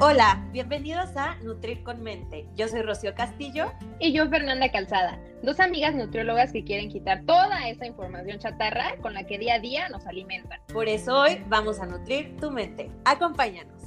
Hola, 0.00 0.44
bienvenidos 0.50 1.16
a 1.16 1.36
Nutrir 1.36 1.84
con 1.84 2.02
Mente. 2.02 2.48
Yo 2.56 2.66
soy 2.66 2.82
Rocío 2.82 3.14
Castillo. 3.14 3.72
Y 4.00 4.12
yo 4.12 4.28
Fernanda 4.28 4.68
Calzada, 4.72 5.20
dos 5.44 5.60
amigas 5.60 5.94
nutriólogas 5.94 6.50
que 6.50 6.64
quieren 6.64 6.90
quitar 6.90 7.24
toda 7.24 7.68
esa 7.68 7.86
información 7.86 8.40
chatarra 8.40 8.96
con 9.00 9.14
la 9.14 9.24
que 9.24 9.38
día 9.38 9.54
a 9.54 9.58
día 9.60 9.88
nos 9.90 10.04
alimentan. 10.08 10.60
Por 10.72 10.88
eso 10.88 11.20
hoy 11.20 11.44
vamos 11.46 11.78
a 11.78 11.86
nutrir 11.86 12.36
tu 12.38 12.50
mente. 12.50 12.90
Acompáñanos. 13.04 13.82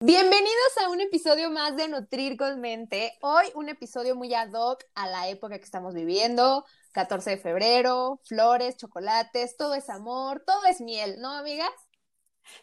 Bienvenidos 0.00 0.78
a 0.84 0.90
un 0.90 1.00
episodio 1.00 1.50
más 1.50 1.76
de 1.76 1.88
Nutrir 1.88 2.36
con 2.36 2.60
Mente. 2.60 3.16
Hoy 3.22 3.46
un 3.54 3.70
episodio 3.70 4.16
muy 4.16 4.34
ad 4.34 4.52
hoc 4.52 4.84
a 4.94 5.08
la 5.08 5.28
época 5.28 5.56
que 5.56 5.64
estamos 5.64 5.94
viviendo. 5.94 6.66
14 6.92 7.30
de 7.30 7.36
febrero, 7.38 8.20
flores, 8.24 8.76
chocolates, 8.76 9.56
todo 9.56 9.72
es 9.74 9.88
amor, 9.88 10.42
todo 10.46 10.66
es 10.66 10.82
miel, 10.82 11.16
¿no, 11.20 11.30
amigas? 11.30 11.70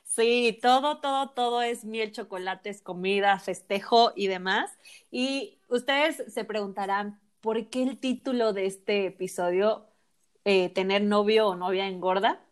Sí, 0.03 0.59
todo, 0.61 0.99
todo, 0.99 1.29
todo 1.31 1.61
es 1.61 1.85
miel, 1.85 2.11
chocolates, 2.11 2.81
comida, 2.81 3.39
festejo 3.39 4.11
y 4.15 4.27
demás. 4.27 4.77
Y 5.11 5.59
ustedes 5.69 6.23
se 6.33 6.43
preguntarán, 6.45 7.19
¿por 7.41 7.69
qué 7.69 7.83
el 7.83 7.99
título 7.99 8.53
de 8.53 8.65
este 8.65 9.05
episodio, 9.07 9.87
eh, 10.45 10.69
tener 10.69 11.03
novio 11.03 11.47
o 11.47 11.55
novia 11.55 11.87
engorda? 11.87 12.45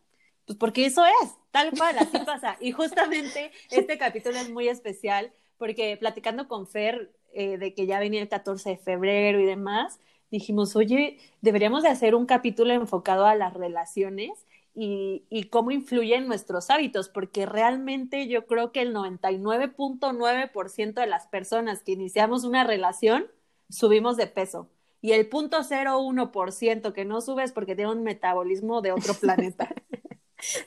Pues 0.46 0.58
porque 0.58 0.86
eso 0.86 1.04
es, 1.06 1.36
tal 1.52 1.72
cual, 1.72 1.98
así 2.00 2.18
pasa. 2.26 2.58
Y 2.62 2.72
justamente 2.72 3.52
este 3.70 3.98
capítulo 3.98 4.38
es 4.38 4.50
muy 4.50 4.70
especial 4.70 5.34
porque 5.58 5.98
platicando 5.98 6.48
con 6.48 6.68
Fer 6.68 7.12
eh, 7.34 7.58
de 7.58 7.74
que 7.74 7.86
ya 7.86 8.00
venía 8.00 8.22
el 8.22 8.30
14 8.30 8.70
de 8.72 8.78
febrero 8.78 9.40
y 9.40 9.46
demás, 9.46 10.00
dijimos, 10.32 10.76
oye, 10.76 11.20
deberíamos 11.42 11.84
de 11.84 11.90
hacer 11.90 12.16
un 12.16 12.26
capítulo 12.26 12.74
enfocado 12.74 13.26
a 13.26 13.36
las 13.36 13.54
relaciones 13.54 14.46
y, 14.80 15.50
cómo 15.50 15.72
influyen 15.72 16.28
nuestros 16.28 16.70
hábitos, 16.70 17.10
porque 17.10 17.48
realmente 17.48 18.28
yo 18.28 18.46
creo 18.46 18.72
que 18.72 18.84
el 18.84 18.94
99.9% 18.94 20.94
de 20.94 21.08
las 21.08 21.26
personas 21.28 21.82
que 21.82 21.94
iniciamos 21.94 22.44
una 22.44 22.64
relación 22.64 23.26
subimos 23.70 24.18
de 24.18 24.28
peso. 24.28 24.70
Y 25.02 25.14
el 25.14 25.28
0.01% 25.30 26.94
que 26.94 27.06
no 27.06 27.22
subes 27.22 27.54
porque 27.54 27.76
tiene 27.76 27.92
un 27.92 28.04
metabolismo 28.04 28.82
de 28.82 28.92
otro 28.92 29.14
planeta. 29.20 29.74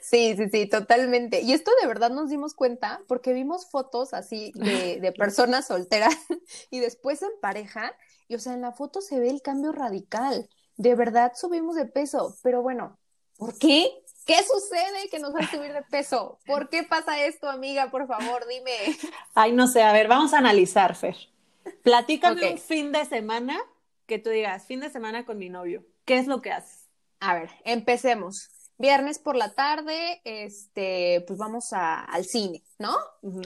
Sí, 0.00 0.34
sí, 0.36 0.48
sí, 0.50 0.66
totalmente. 0.66 1.42
Y 1.42 1.52
esto 1.52 1.70
de 1.80 1.86
verdad 1.86 2.10
nos 2.10 2.30
dimos 2.30 2.54
cuenta 2.54 3.02
porque 3.06 3.32
vimos 3.32 3.70
fotos 3.70 4.12
así 4.12 4.50
de, 4.56 4.98
de 5.00 5.12
personas 5.16 5.68
solteras 5.68 6.16
y 6.70 6.80
después 6.80 7.22
en 7.22 7.30
pareja, 7.40 7.94
y 8.26 8.34
o 8.34 8.40
sea, 8.40 8.54
en 8.54 8.62
la 8.62 8.72
foto 8.72 9.00
se 9.00 9.20
ve 9.20 9.30
el 9.30 9.40
cambio 9.40 9.70
radical. 9.70 10.48
De 10.76 10.96
verdad 10.96 11.32
subimos 11.36 11.76
de 11.76 11.86
peso, 11.86 12.36
pero 12.42 12.62
bueno, 12.62 12.98
¿Por 13.40 13.58
qué? 13.58 13.88
¿Qué 14.26 14.36
sucede 14.42 15.08
que 15.10 15.18
nos 15.18 15.34
va 15.34 15.38
a 15.40 15.50
subir 15.50 15.72
de 15.72 15.80
peso? 15.80 16.38
¿Por 16.44 16.68
qué 16.68 16.82
pasa 16.82 17.24
esto, 17.24 17.48
amiga? 17.48 17.90
Por 17.90 18.06
favor, 18.06 18.46
dime. 18.46 18.70
Ay, 19.34 19.52
no 19.52 19.66
sé, 19.66 19.82
a 19.82 19.94
ver, 19.94 20.08
vamos 20.08 20.34
a 20.34 20.38
analizar, 20.38 20.94
Fer. 20.94 21.16
Platícame 21.82 22.52
un 22.52 22.58
fin 22.58 22.92
de 22.92 23.06
semana 23.06 23.58
que 24.04 24.18
tú 24.18 24.28
digas, 24.28 24.66
fin 24.66 24.80
de 24.80 24.90
semana 24.90 25.24
con 25.24 25.38
mi 25.38 25.48
novio. 25.48 25.86
¿Qué 26.04 26.18
es 26.18 26.26
lo 26.26 26.42
que 26.42 26.52
haces? 26.52 26.90
A 27.18 27.32
ver, 27.32 27.50
empecemos 27.64 28.50
viernes 28.80 29.18
por 29.18 29.36
la 29.36 29.52
tarde, 29.52 30.22
este, 30.24 31.22
pues 31.26 31.38
vamos 31.38 31.72
al 31.72 32.24
cine, 32.24 32.64
¿no? 32.78 32.96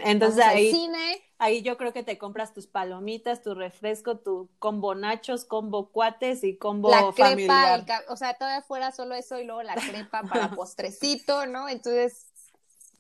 Entonces 0.05 0.45
ahí, 0.45 0.71
cine. 0.71 1.23
ahí 1.39 1.61
yo 1.63 1.77
creo 1.77 1.93
que 1.93 2.05
te 2.05 2.19
compras 2.19 2.55
tus 2.55 2.69
palomitas, 2.69 3.43
tu 3.43 3.53
refresco, 3.55 4.19
tu 4.19 4.49
combo 4.61 4.95
nachos, 4.95 5.45
combo 5.45 5.91
cuates 5.91 6.45
y 6.45 6.57
combo 6.57 6.89
la 6.89 7.13
crepa, 7.13 7.85
o 8.09 8.17
sea, 8.17 8.35
todavía 8.35 8.63
fuera 8.63 8.93
solo 8.93 9.17
eso 9.17 9.41
y 9.41 9.45
luego 9.45 9.65
la 9.65 9.75
crepa 9.75 10.23
para 10.31 10.53
postrecito, 10.53 11.47
¿no? 11.47 11.69
Entonces, 11.69 12.29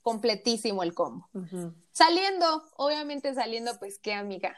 completísimo 0.02 0.82
el 0.82 0.92
combo. 0.92 1.28
Saliendo, 1.92 2.64
obviamente 2.76 3.32
saliendo, 3.34 3.78
pues, 3.78 4.00
¿qué 4.00 4.12
amiga? 4.12 4.56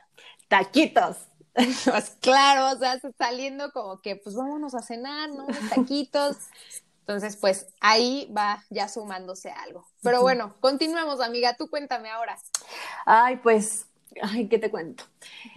Taquitos. 0.49 1.19
pues 1.85 2.17
claro, 2.21 2.75
o 2.75 2.79
sea, 2.79 2.99
saliendo 3.19 3.71
como 3.73 4.01
que, 4.01 4.17
pues 4.17 4.35
vámonos 4.35 4.75
a 4.75 4.81
cenar, 4.81 5.29
¿no? 5.29 5.47
Taquitos. 5.69 6.37
Entonces, 7.07 7.37
pues 7.37 7.69
ahí 7.81 8.29
va 8.37 8.65
ya 8.69 8.89
sumándose 8.89 9.51
algo. 9.51 9.87
Pero 10.03 10.23
bueno, 10.23 10.57
continuemos, 10.59 11.21
amiga. 11.21 11.57
Tú 11.57 11.71
cuéntame 11.71 12.11
ahora. 12.11 12.37
Ay, 13.05 13.37
pues, 13.37 13.87
ay, 14.21 14.49
¿qué 14.49 14.59
te 14.59 14.73
cuento? 14.73 15.05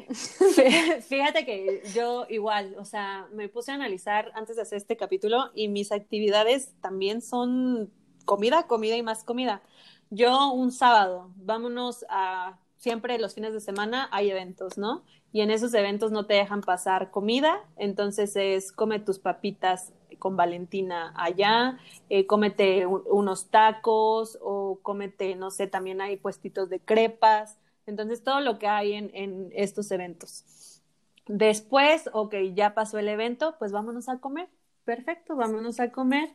Fíjate 1.07 1.45
que 1.47 1.81
yo 1.95 2.27
igual, 2.29 2.75
o 2.77 2.85
sea, 2.85 3.27
me 3.33 3.49
puse 3.49 3.71
a 3.71 3.75
analizar 3.75 4.31
antes 4.35 4.57
de 4.57 4.61
hacer 4.61 4.77
este 4.77 4.95
capítulo 4.95 5.49
y 5.55 5.69
mis 5.69 5.91
actividades 5.91 6.73
también 6.81 7.23
son 7.23 7.91
comida, 8.25 8.67
comida 8.67 8.95
y 8.95 9.01
más 9.01 9.23
comida. 9.23 9.63
Yo 10.11 10.51
un 10.51 10.71
sábado, 10.71 11.31
vámonos 11.35 12.05
a, 12.09 12.59
siempre 12.77 13.17
los 13.17 13.33
fines 13.33 13.53
de 13.53 13.59
semana 13.59 14.07
hay 14.11 14.29
eventos, 14.29 14.77
¿no? 14.77 15.03
Y 15.31 15.41
en 15.41 15.49
esos 15.49 15.73
eventos 15.73 16.11
no 16.11 16.27
te 16.27 16.35
dejan 16.35 16.61
pasar 16.61 17.09
comida, 17.09 17.63
entonces 17.75 18.35
es 18.35 18.71
come 18.71 18.99
tus 18.99 19.17
papitas 19.17 19.93
con 20.19 20.35
Valentina 20.35 21.13
allá, 21.15 21.79
eh, 22.09 22.27
cómete 22.27 22.85
unos 22.85 23.47
tacos 23.47 24.37
o 24.41 24.79
cómete, 24.81 25.35
no 25.35 25.49
sé, 25.49 25.67
también 25.67 26.01
hay 26.01 26.17
puestitos 26.17 26.69
de 26.69 26.79
crepas, 26.79 27.57
entonces 27.87 28.23
todo 28.23 28.41
lo 28.41 28.59
que 28.59 28.67
hay 28.67 28.93
en, 28.93 29.09
en 29.13 29.49
estos 29.53 29.89
eventos. 29.91 30.81
Después, 31.25 32.09
ok, 32.13 32.35
ya 32.53 32.73
pasó 32.73 32.99
el 32.99 33.07
evento, 33.07 33.55
pues 33.59 33.71
vámonos 33.71 34.09
a 34.09 34.19
comer. 34.19 34.49
Perfecto, 34.83 35.35
vámonos 35.35 35.79
a 35.79 35.91
comer 35.91 36.29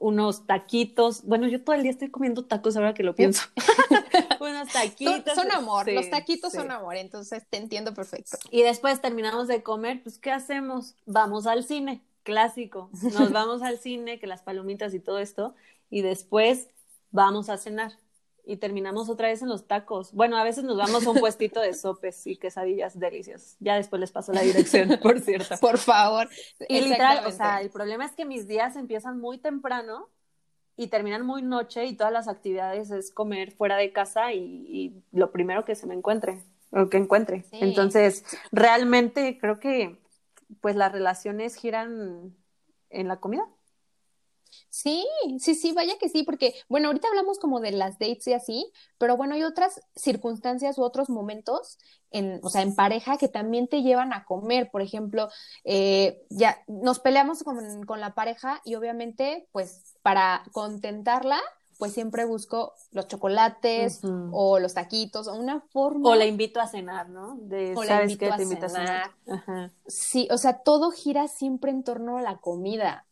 unos 0.00 0.46
taquitos. 0.46 1.24
Bueno, 1.24 1.48
yo 1.48 1.62
todo 1.62 1.74
el 1.74 1.82
día 1.82 1.90
estoy 1.90 2.10
comiendo 2.10 2.44
tacos 2.44 2.76
ahora 2.76 2.94
que 2.94 3.02
lo 3.02 3.14
pienso. 3.14 3.42
unos 4.40 4.68
taquitos. 4.68 5.34
Son, 5.34 5.50
amor, 5.52 5.90
los 5.92 6.10
taquitos 6.10 6.52
son 6.52 6.70
amor, 6.70 6.96
entonces 6.96 7.44
te 7.48 7.58
entiendo 7.58 7.94
perfecto. 7.94 8.38
Y 8.50 8.62
después 8.62 9.00
terminamos 9.00 9.48
de 9.48 9.62
comer, 9.62 10.02
pues 10.02 10.18
¿qué 10.18 10.30
hacemos? 10.30 10.94
Vamos 11.06 11.46
al 11.46 11.64
cine 11.64 12.02
clásico. 12.28 12.90
Nos 13.18 13.32
vamos 13.32 13.62
al 13.62 13.78
cine, 13.78 14.18
que 14.18 14.26
las 14.26 14.42
palomitas 14.42 14.92
y 14.92 15.00
todo 15.00 15.18
esto, 15.18 15.54
y 15.88 16.02
después 16.02 16.68
vamos 17.10 17.48
a 17.48 17.56
cenar. 17.56 17.92
Y 18.44 18.58
terminamos 18.58 19.08
otra 19.08 19.28
vez 19.28 19.40
en 19.40 19.48
los 19.48 19.66
tacos. 19.66 20.12
Bueno, 20.12 20.36
a 20.36 20.44
veces 20.44 20.64
nos 20.64 20.78
vamos 20.78 21.06
a 21.06 21.10
un 21.10 21.18
puestito 21.20 21.60
de 21.60 21.74
sopes 21.74 22.26
y 22.26 22.36
quesadillas 22.36 22.98
deliciosas. 22.98 23.56
Ya 23.60 23.76
después 23.76 24.00
les 24.00 24.10
paso 24.10 24.32
la 24.32 24.40
dirección, 24.40 24.88
por 25.02 25.20
cierto. 25.20 25.56
Por 25.60 25.76
favor. 25.76 26.30
Y 26.66 26.80
literal, 26.80 27.26
o 27.26 27.30
sea, 27.30 27.60
el 27.60 27.68
problema 27.68 28.06
es 28.06 28.12
que 28.12 28.24
mis 28.24 28.48
días 28.48 28.76
empiezan 28.76 29.20
muy 29.20 29.36
temprano 29.36 30.08
y 30.78 30.86
terminan 30.86 31.26
muy 31.26 31.42
noche 31.42 31.84
y 31.84 31.94
todas 31.94 32.12
las 32.12 32.26
actividades 32.26 32.90
es 32.90 33.10
comer 33.10 33.52
fuera 33.52 33.76
de 33.76 33.92
casa 33.92 34.32
y, 34.32 35.02
lo 35.12 35.30
primero 35.30 35.66
que 35.66 35.74
se 35.74 35.86
me 35.86 35.94
encuentre, 35.94 36.42
o 36.70 36.88
que 36.88 36.96
encuentre. 36.96 37.44
Entonces, 37.52 38.24
realmente 38.50 39.36
creo 39.38 39.60
que 39.60 39.98
pues 40.60 40.76
las 40.76 40.92
relaciones 40.92 41.56
giran 41.56 42.36
en 42.90 43.08
la 43.08 43.20
comida. 43.20 43.46
Sí, 44.70 45.06
sí, 45.38 45.54
sí, 45.54 45.72
vaya 45.72 45.98
que 45.98 46.08
sí, 46.08 46.22
porque, 46.22 46.54
bueno, 46.68 46.88
ahorita 46.88 47.08
hablamos 47.08 47.38
como 47.38 47.60
de 47.60 47.72
las 47.72 47.98
dates 47.98 48.26
y 48.28 48.32
así, 48.32 48.72
pero 48.98 49.16
bueno, 49.16 49.34
hay 49.34 49.42
otras 49.42 49.80
circunstancias 49.94 50.78
u 50.78 50.82
otros 50.82 51.10
momentos, 51.10 51.78
en, 52.10 52.40
o 52.42 52.48
sea, 52.48 52.62
en 52.62 52.74
pareja 52.74 53.18
que 53.18 53.28
también 53.28 53.68
te 53.68 53.82
llevan 53.82 54.12
a 54.12 54.24
comer. 54.24 54.70
Por 54.70 54.82
ejemplo, 54.82 55.28
eh, 55.64 56.22
ya 56.30 56.62
nos 56.66 57.00
peleamos 57.00 57.42
con, 57.42 57.84
con 57.84 58.00
la 58.00 58.14
pareja 58.14 58.60
y 58.64 58.74
obviamente, 58.74 59.48
pues, 59.52 59.96
para 60.02 60.42
contentarla, 60.52 61.40
pues 61.78 61.92
siempre 61.92 62.24
busco 62.24 62.74
los 62.90 63.06
chocolates 63.06 64.00
o 64.32 64.58
los 64.58 64.74
taquitos 64.74 65.28
o 65.28 65.34
una 65.34 65.60
forma. 65.60 66.10
O 66.10 66.14
la 66.16 66.26
invito 66.26 66.60
a 66.60 66.66
cenar, 66.66 67.08
¿no? 67.08 67.36
De, 67.40 67.74
o 67.76 67.84
la 67.84 68.02
invito, 68.02 68.32
a, 68.32 68.68
cenar. 68.68 69.12
Sí, 69.86 70.28
o 70.30 70.38
sea, 70.38 70.58
todo 70.58 70.90
gira 70.90 71.28
siempre 71.28 71.70
en 71.70 71.84
torno 71.84 72.18
a 72.18 72.22
la 72.22 72.38
comida. 72.38 73.06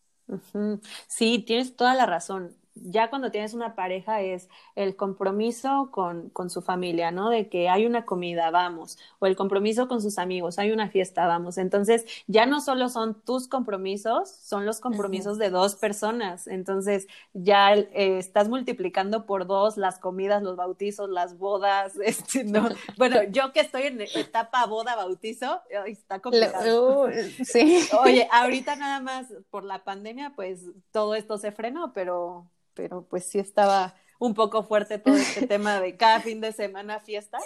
Sí, 1.06 1.38
tienes 1.46 1.76
toda 1.76 1.94
la 1.94 2.06
razón 2.06 2.56
ya 2.82 3.10
cuando 3.10 3.30
tienes 3.30 3.54
una 3.54 3.74
pareja 3.74 4.20
es 4.20 4.48
el 4.74 4.96
compromiso 4.96 5.90
con, 5.90 6.30
con, 6.30 6.50
su 6.50 6.62
familia, 6.62 7.10
¿no? 7.10 7.30
De 7.30 7.48
que 7.48 7.68
hay 7.68 7.86
una 7.86 8.04
comida, 8.04 8.50
vamos, 8.50 8.98
o 9.18 9.26
el 9.26 9.36
compromiso 9.36 9.88
con 9.88 10.02
sus 10.02 10.18
amigos, 10.18 10.58
hay 10.58 10.70
una 10.70 10.88
fiesta, 10.88 11.26
vamos. 11.26 11.58
Entonces, 11.58 12.04
ya 12.26 12.46
no 12.46 12.60
solo 12.60 12.88
son 12.88 13.20
tus 13.22 13.48
compromisos, 13.48 14.30
son 14.30 14.66
los 14.66 14.80
compromisos 14.80 15.38
de 15.38 15.50
dos 15.50 15.76
personas. 15.76 16.46
Entonces, 16.46 17.06
ya 17.32 17.74
eh, 17.74 18.18
estás 18.18 18.48
multiplicando 18.48 19.26
por 19.26 19.46
dos 19.46 19.76
las 19.76 19.98
comidas, 19.98 20.42
los 20.42 20.56
bautizos, 20.56 21.08
las 21.08 21.38
bodas, 21.38 21.96
este, 22.04 22.44
¿no? 22.44 22.68
Bueno, 22.96 23.22
yo 23.30 23.52
que 23.52 23.60
estoy 23.60 23.84
en 23.84 24.00
etapa 24.00 24.66
boda, 24.66 24.96
bautizo, 24.96 25.62
está 25.86 26.20
complicado. 26.20 27.06
Uh, 27.06 27.10
sí. 27.44 27.88
Oye, 28.02 28.28
ahorita 28.30 28.76
nada 28.76 29.00
más 29.00 29.26
por 29.50 29.64
la 29.64 29.84
pandemia, 29.84 30.32
pues 30.36 30.60
todo 30.90 31.14
esto 31.14 31.38
se 31.38 31.52
frenó, 31.52 31.92
pero 31.92 32.50
pero 32.76 33.06
pues 33.08 33.24
sí 33.24 33.40
estaba 33.40 33.96
un 34.20 34.34
poco 34.34 34.62
fuerte 34.62 34.98
todo 34.98 35.16
este 35.16 35.46
tema 35.48 35.80
de 35.80 35.96
cada 35.96 36.20
fin 36.20 36.40
de 36.40 36.52
semana 36.52 37.00
fiesta. 37.00 37.38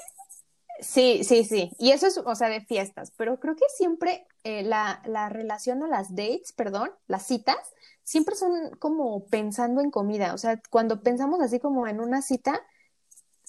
Sí, 0.81 1.25
sí, 1.25 1.45
sí. 1.45 1.71
Y 1.79 1.93
eso 1.93 2.07
es, 2.07 2.19
o 2.19 2.35
sea, 2.35 2.49
de 2.49 2.61
fiestas, 2.61 3.13
pero 3.17 3.39
creo 3.39 3.55
que 3.55 3.67
siempre 3.75 4.27
eh, 4.45 4.63
la, 4.63 5.03
la 5.07 5.29
relación 5.29 5.83
o 5.83 5.87
las 5.87 6.15
dates, 6.15 6.53
perdón, 6.53 6.91
las 7.07 7.27
citas, 7.27 7.59
siempre 8.03 8.35
son 8.35 8.77
como 8.79 9.27
pensando 9.27 9.81
en 9.81 9.91
comida. 9.91 10.35
O 10.35 10.39
sea, 10.39 10.61
cuando 10.71 11.03
pensamos 11.03 11.41
así 11.41 11.61
como 11.61 11.87
en 11.87 12.01
una 12.01 12.23
cita, 12.23 12.61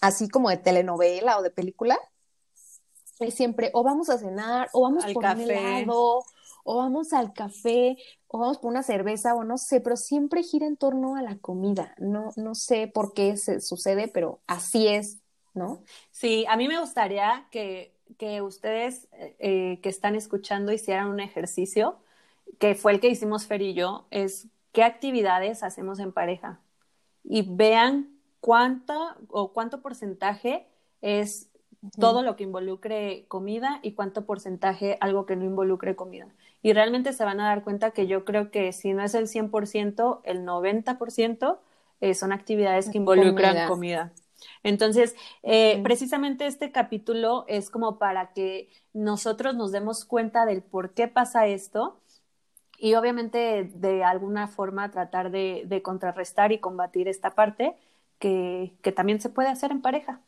así 0.02 0.30
como 0.30 0.50
de 0.50 0.58
telenovela 0.58 1.38
o 1.38 1.42
de 1.42 1.52
película, 1.52 1.98
es 3.20 3.34
siempre 3.34 3.70
o 3.74 3.84
vamos 3.84 4.10
a 4.10 4.18
cenar, 4.18 4.70
o 4.74 4.82
vamos 4.82 5.06
por 5.14 5.24
un 5.24 5.42
helado, 5.42 6.24
o 6.64 6.78
vamos 6.78 7.14
al 7.14 7.34
café, 7.34 7.98
o 8.28 8.40
vamos 8.40 8.58
por 8.58 8.72
una 8.72 8.84
cerveza, 8.84 9.36
o 9.36 9.44
no 9.44 9.58
sé, 9.58 9.82
pero 9.82 9.98
siempre 9.98 10.44
gira 10.44 10.68
en 10.68 10.78
torno 10.78 11.16
a 11.16 11.22
la 11.22 11.38
comida. 11.38 11.96
No, 11.98 12.32
no 12.36 12.56
sé 12.56 12.88
por 12.88 13.14
qué 13.14 13.38
se 13.38 13.62
sucede, 13.62 14.08
pero 14.08 14.42
así 14.48 14.88
es, 14.88 15.20
¿no? 15.54 15.84
Sí, 16.12 16.46
a 16.48 16.58
mí 16.58 16.68
me 16.68 16.80
gustaría 16.80 17.48
que, 17.52 17.94
que 18.18 18.42
ustedes 18.42 19.08
eh, 19.40 19.80
que 19.82 19.90
están 19.90 20.16
escuchando 20.16 20.72
hicieran 20.72 21.08
un 21.08 21.20
ejercicio, 21.20 22.00
que 22.60 22.76
fue 22.76 22.94
el 22.94 23.00
que 23.00 23.10
hicimos 23.10 23.48
Fer 23.48 23.62
y 23.62 23.74
yo, 23.74 24.08
es 24.12 24.48
qué 24.72 24.84
actividades 24.84 25.64
hacemos 25.64 26.00
en 26.00 26.12
pareja 26.12 26.60
y 27.24 27.44
vean 27.44 28.18
cuánto 28.40 29.16
o 29.30 29.54
cuánto 29.54 29.82
porcentaje 29.82 30.68
es 31.02 31.50
todo 32.00 32.22
lo 32.22 32.36
que 32.36 32.44
involucre 32.44 33.26
comida 33.28 33.80
y 33.82 33.94
cuánto 33.94 34.26
porcentaje 34.26 34.98
algo 35.02 35.26
que 35.26 35.36
no 35.36 35.46
involucre 35.46 35.96
comida. 35.96 36.28
Y 36.62 36.74
realmente 36.74 37.14
se 37.14 37.24
van 37.24 37.40
a 37.40 37.48
dar 37.48 37.64
cuenta 37.64 37.92
que 37.92 38.08
yo 38.08 38.24
creo 38.24 38.52
que 38.52 38.72
si 38.72 38.94
no 38.94 39.04
es 39.04 39.16
el 39.16 39.28
100%, 39.28 40.22
el 40.24 40.46
90% 40.46 41.58
eh, 42.02 42.14
son 42.14 42.32
actividades 42.32 42.90
que 42.90 42.98
involucran 42.98 43.68
comida. 43.68 44.12
Entonces, 44.64 45.16
eh, 45.44 45.80
precisamente 45.84 46.48
este 46.48 46.72
capítulo 46.72 47.46
es 47.48 47.70
como 47.70 47.98
para 47.98 48.34
que 48.34 48.70
nosotros 48.94 49.56
nos 49.56 49.72
demos 49.72 50.06
cuenta 50.06 50.46
del 50.46 50.62
por 50.62 50.94
qué 50.94 51.08
pasa 51.08 51.48
esto 51.48 52.00
y 52.78 52.96
obviamente 52.96 53.70
de 53.76 54.04
alguna 54.04 54.48
forma 54.48 54.90
tratar 54.90 55.30
de, 55.32 55.82
contrarrestar 55.84 56.52
y 56.52 56.60
combatir 56.60 57.08
esta 57.08 57.32
parte 57.32 57.76
que 58.20 58.94
también 58.96 59.20
se 59.20 59.30
puede 59.30 59.50
hacer 59.50 59.72
en 59.72 59.82
pareja. 59.82 60.22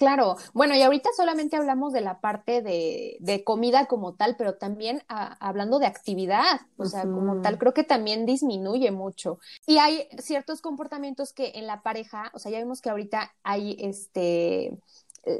Claro, 0.00 0.38
bueno, 0.54 0.74
y 0.74 0.80
ahorita 0.80 1.10
solamente 1.14 1.56
hablamos 1.56 1.92
de 1.92 2.00
la 2.00 2.20
parte 2.20 2.62
de, 2.62 3.18
de 3.20 3.44
comida 3.44 3.84
como 3.84 4.14
tal, 4.14 4.34
pero 4.34 4.54
también 4.54 5.02
hablando 5.08 5.78
de 5.78 5.84
actividad, 5.84 6.62
o 6.78 6.86
sea, 6.86 7.02
como 7.02 7.42
tal, 7.42 7.58
creo 7.58 7.74
que 7.74 7.84
también 7.84 8.24
disminuye 8.24 8.92
mucho. 8.92 9.40
Y 9.66 9.76
hay 9.76 10.08
ciertos 10.18 10.62
comportamientos 10.62 11.34
que 11.34 11.52
en 11.56 11.66
la 11.66 11.82
pareja, 11.82 12.30
o 12.32 12.38
sea, 12.38 12.50
ya 12.50 12.60
vimos 12.60 12.80
que 12.80 12.88
ahorita 12.88 13.30
hay 13.42 13.76
este 13.78 14.72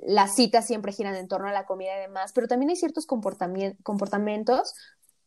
las 0.02 0.34
citas 0.34 0.66
siempre 0.66 0.92
giran 0.92 1.14
en 1.14 1.26
torno 1.26 1.48
a 1.48 1.52
la 1.52 1.64
comida 1.64 1.96
y 1.96 2.00
demás, 2.02 2.32
pero 2.34 2.46
también 2.46 2.68
hay 2.68 2.76
ciertos 2.76 3.06
comportamientos 3.06 4.74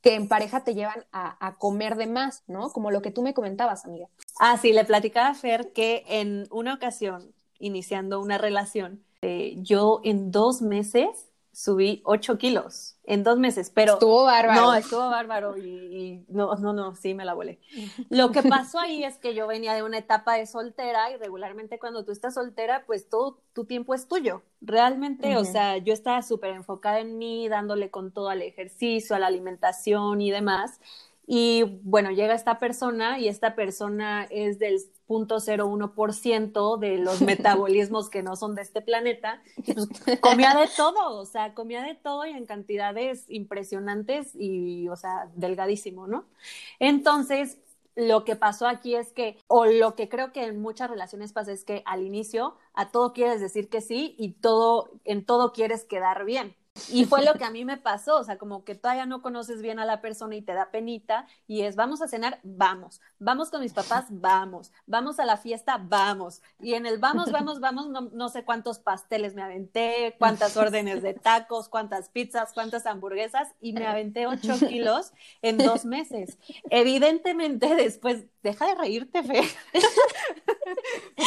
que 0.04 0.14
en 0.14 0.28
pareja 0.28 0.64
te 0.64 0.76
llevan 0.76 1.08
a, 1.12 1.44
a, 1.44 1.56
comer 1.56 1.96
de 1.96 2.06
más, 2.06 2.44
¿no? 2.46 2.70
Como 2.70 2.92
lo 2.92 3.02
que 3.02 3.10
tú 3.10 3.24
me 3.24 3.34
comentabas, 3.34 3.84
amiga. 3.86 4.10
Ah, 4.40 4.60
sí, 4.62 4.74
le 4.74 4.86
platicaba 4.86 5.30
a 5.30 5.34
Fer 5.34 5.74
que 5.74 6.04
en 6.08 6.46
una 6.52 6.76
ocasión, 6.76 7.34
iniciando 7.58 8.22
una 8.22 8.38
relación, 8.38 9.04
este, 9.24 9.62
yo 9.62 10.02
en 10.04 10.32
dos 10.32 10.62
meses 10.62 11.30
subí 11.52 12.02
ocho 12.04 12.38
kilos 12.38 12.98
en 13.06 13.24
dos 13.24 13.38
meses, 13.38 13.70
pero 13.70 13.94
estuvo 13.94 14.24
bárbaro. 14.24 14.62
No, 14.62 14.74
estuvo 14.74 15.10
bárbaro 15.10 15.58
y, 15.58 16.24
no, 16.30 16.56
no, 16.56 16.74
no, 16.74 16.96
sí 16.96 17.14
me 17.14 17.26
la 17.26 17.34
volé. 17.34 17.60
Lo 18.10 18.32
que 18.32 18.42
pasó 18.44 18.80
ahí 18.80 19.04
es 19.04 19.18
que 19.18 19.36
yo 19.36 19.46
venía 19.46 19.74
de 19.74 19.84
una 19.84 19.98
etapa 19.98 20.36
de 20.36 20.46
soltera 20.46 21.12
y 21.12 21.18
regularmente 21.18 21.80
cuando 21.80 22.06
tú 22.06 22.12
estás 22.12 22.36
soltera, 22.36 22.86
pues 22.86 23.10
todo 23.10 23.40
tu 23.54 23.66
tiempo 23.66 23.94
es 23.94 24.08
tuyo. 24.08 24.42
Realmente, 24.62 25.36
o 25.36 25.44
sea, 25.44 25.78
yo 25.78 25.94
estaba 25.94 26.22
súper 26.22 26.52
enfocada 26.52 27.00
en 27.00 27.18
mí, 27.18 27.50
dándole 27.50 27.92
con 27.92 28.12
todo 28.12 28.30
al 28.30 28.42
ejercicio, 28.42 29.16
a 29.16 29.20
la 29.20 29.28
alimentación 29.28 30.22
y 30.22 30.32
demás. 30.32 30.80
Y 31.26 31.80
bueno, 31.84 32.12
llega 32.12 32.34
esta 32.34 32.60
persona 32.60 33.18
y 33.18 33.30
esta 33.30 33.56
persona 33.56 34.28
es 34.30 34.60
del 34.60 34.80
0.01% 35.08 36.78
de 36.80 36.98
los 36.98 37.22
metabolismos 37.22 38.10
que 38.10 38.24
no 38.24 38.36
son 38.36 38.56
de 38.56 38.64
este 38.64 38.82
planeta. 38.82 39.42
Pues, 39.66 39.88
comía 40.22 40.54
de 40.56 40.68
todo, 40.76 41.18
o 41.18 41.26
sea, 41.26 41.54
comía 41.54 41.82
de 41.82 41.96
todo 41.96 42.26
y 42.26 42.32
en 42.32 42.46
cantidades 42.46 43.26
impresionantes 43.30 44.36
y, 44.36 44.90
o 44.90 44.96
sea, 44.96 45.30
delgadísimo, 45.36 46.08
¿no? 46.08 46.26
Entonces, 46.80 47.60
lo 47.96 48.26
que 48.26 48.36
pasó 48.36 48.68
aquí 48.68 48.96
es 48.96 49.14
que, 49.14 49.38
o 49.48 49.66
lo 49.66 49.96
que 49.96 50.10
creo 50.10 50.32
que 50.32 50.44
en 50.44 50.62
muchas 50.62 50.90
relaciones 50.90 51.32
pasa 51.32 51.52
es 51.52 51.64
que 51.64 51.84
al 51.86 52.02
inicio 52.02 52.58
a 52.74 52.90
todo 52.92 53.14
quieres 53.14 53.40
decir 53.40 53.70
que 53.70 53.82
sí 53.82 54.16
y 54.18 54.34
todo, 54.34 54.90
en 55.06 55.26
todo 55.26 55.54
quieres 55.54 55.86
quedar 55.86 56.26
bien. 56.26 56.56
Y 56.90 57.06
fue 57.06 57.24
lo 57.24 57.36
que 57.36 57.44
a 57.44 57.52
mí 57.52 57.66
me 57.66 57.78
pasó, 57.78 58.18
o 58.18 58.24
sea, 58.24 58.40
como 58.40 58.64
que 58.64 58.74
todavía 58.74 59.06
no 59.06 59.22
conoces 59.22 59.62
bien 59.62 59.80
a 59.80 59.86
la 59.86 60.02
persona 60.02 60.36
y 60.36 60.42
te 60.42 60.54
da 60.54 60.72
penita 60.72 61.28
y 61.46 61.62
es, 61.62 61.76
vamos 61.76 62.02
a 62.02 62.08
cenar, 62.08 62.40
vamos, 62.42 63.00
vamos 63.20 63.52
con 63.52 63.62
mis 63.62 63.74
papás, 63.74 64.06
vamos, 64.10 64.72
vamos 64.88 65.20
a 65.20 65.26
la 65.26 65.38
fiesta, 65.38 65.78
vamos. 65.78 66.42
Y 66.60 66.74
en 66.74 66.88
el 66.88 66.98
vamos, 66.98 67.32
vamos, 67.32 67.60
vamos, 67.60 67.90
no, 68.12 68.30
sé 68.30 68.44
cuántos 68.44 68.80
pasteles 68.80 69.36
me 69.36 69.44
aventé, 69.44 70.16
cuántas 70.18 70.58
órdenes 70.58 71.04
de 71.04 71.14
tacos, 71.14 71.70
cuántas 71.70 72.10
pizzas, 72.10 72.54
cuántas 72.54 72.88
hamburguesas 72.88 73.50
y 73.62 73.74
me 73.74 73.86
aventé 73.86 74.26
ocho 74.26 74.58
kilos 74.68 75.14
en 75.44 75.60
dos 75.60 75.86
meses. 75.86 76.40
Evidentemente 76.72 77.76
después, 77.76 78.26
deja 78.44 78.68
de 78.68 78.76
reírte, 78.76 79.24
Fe. 79.24 79.42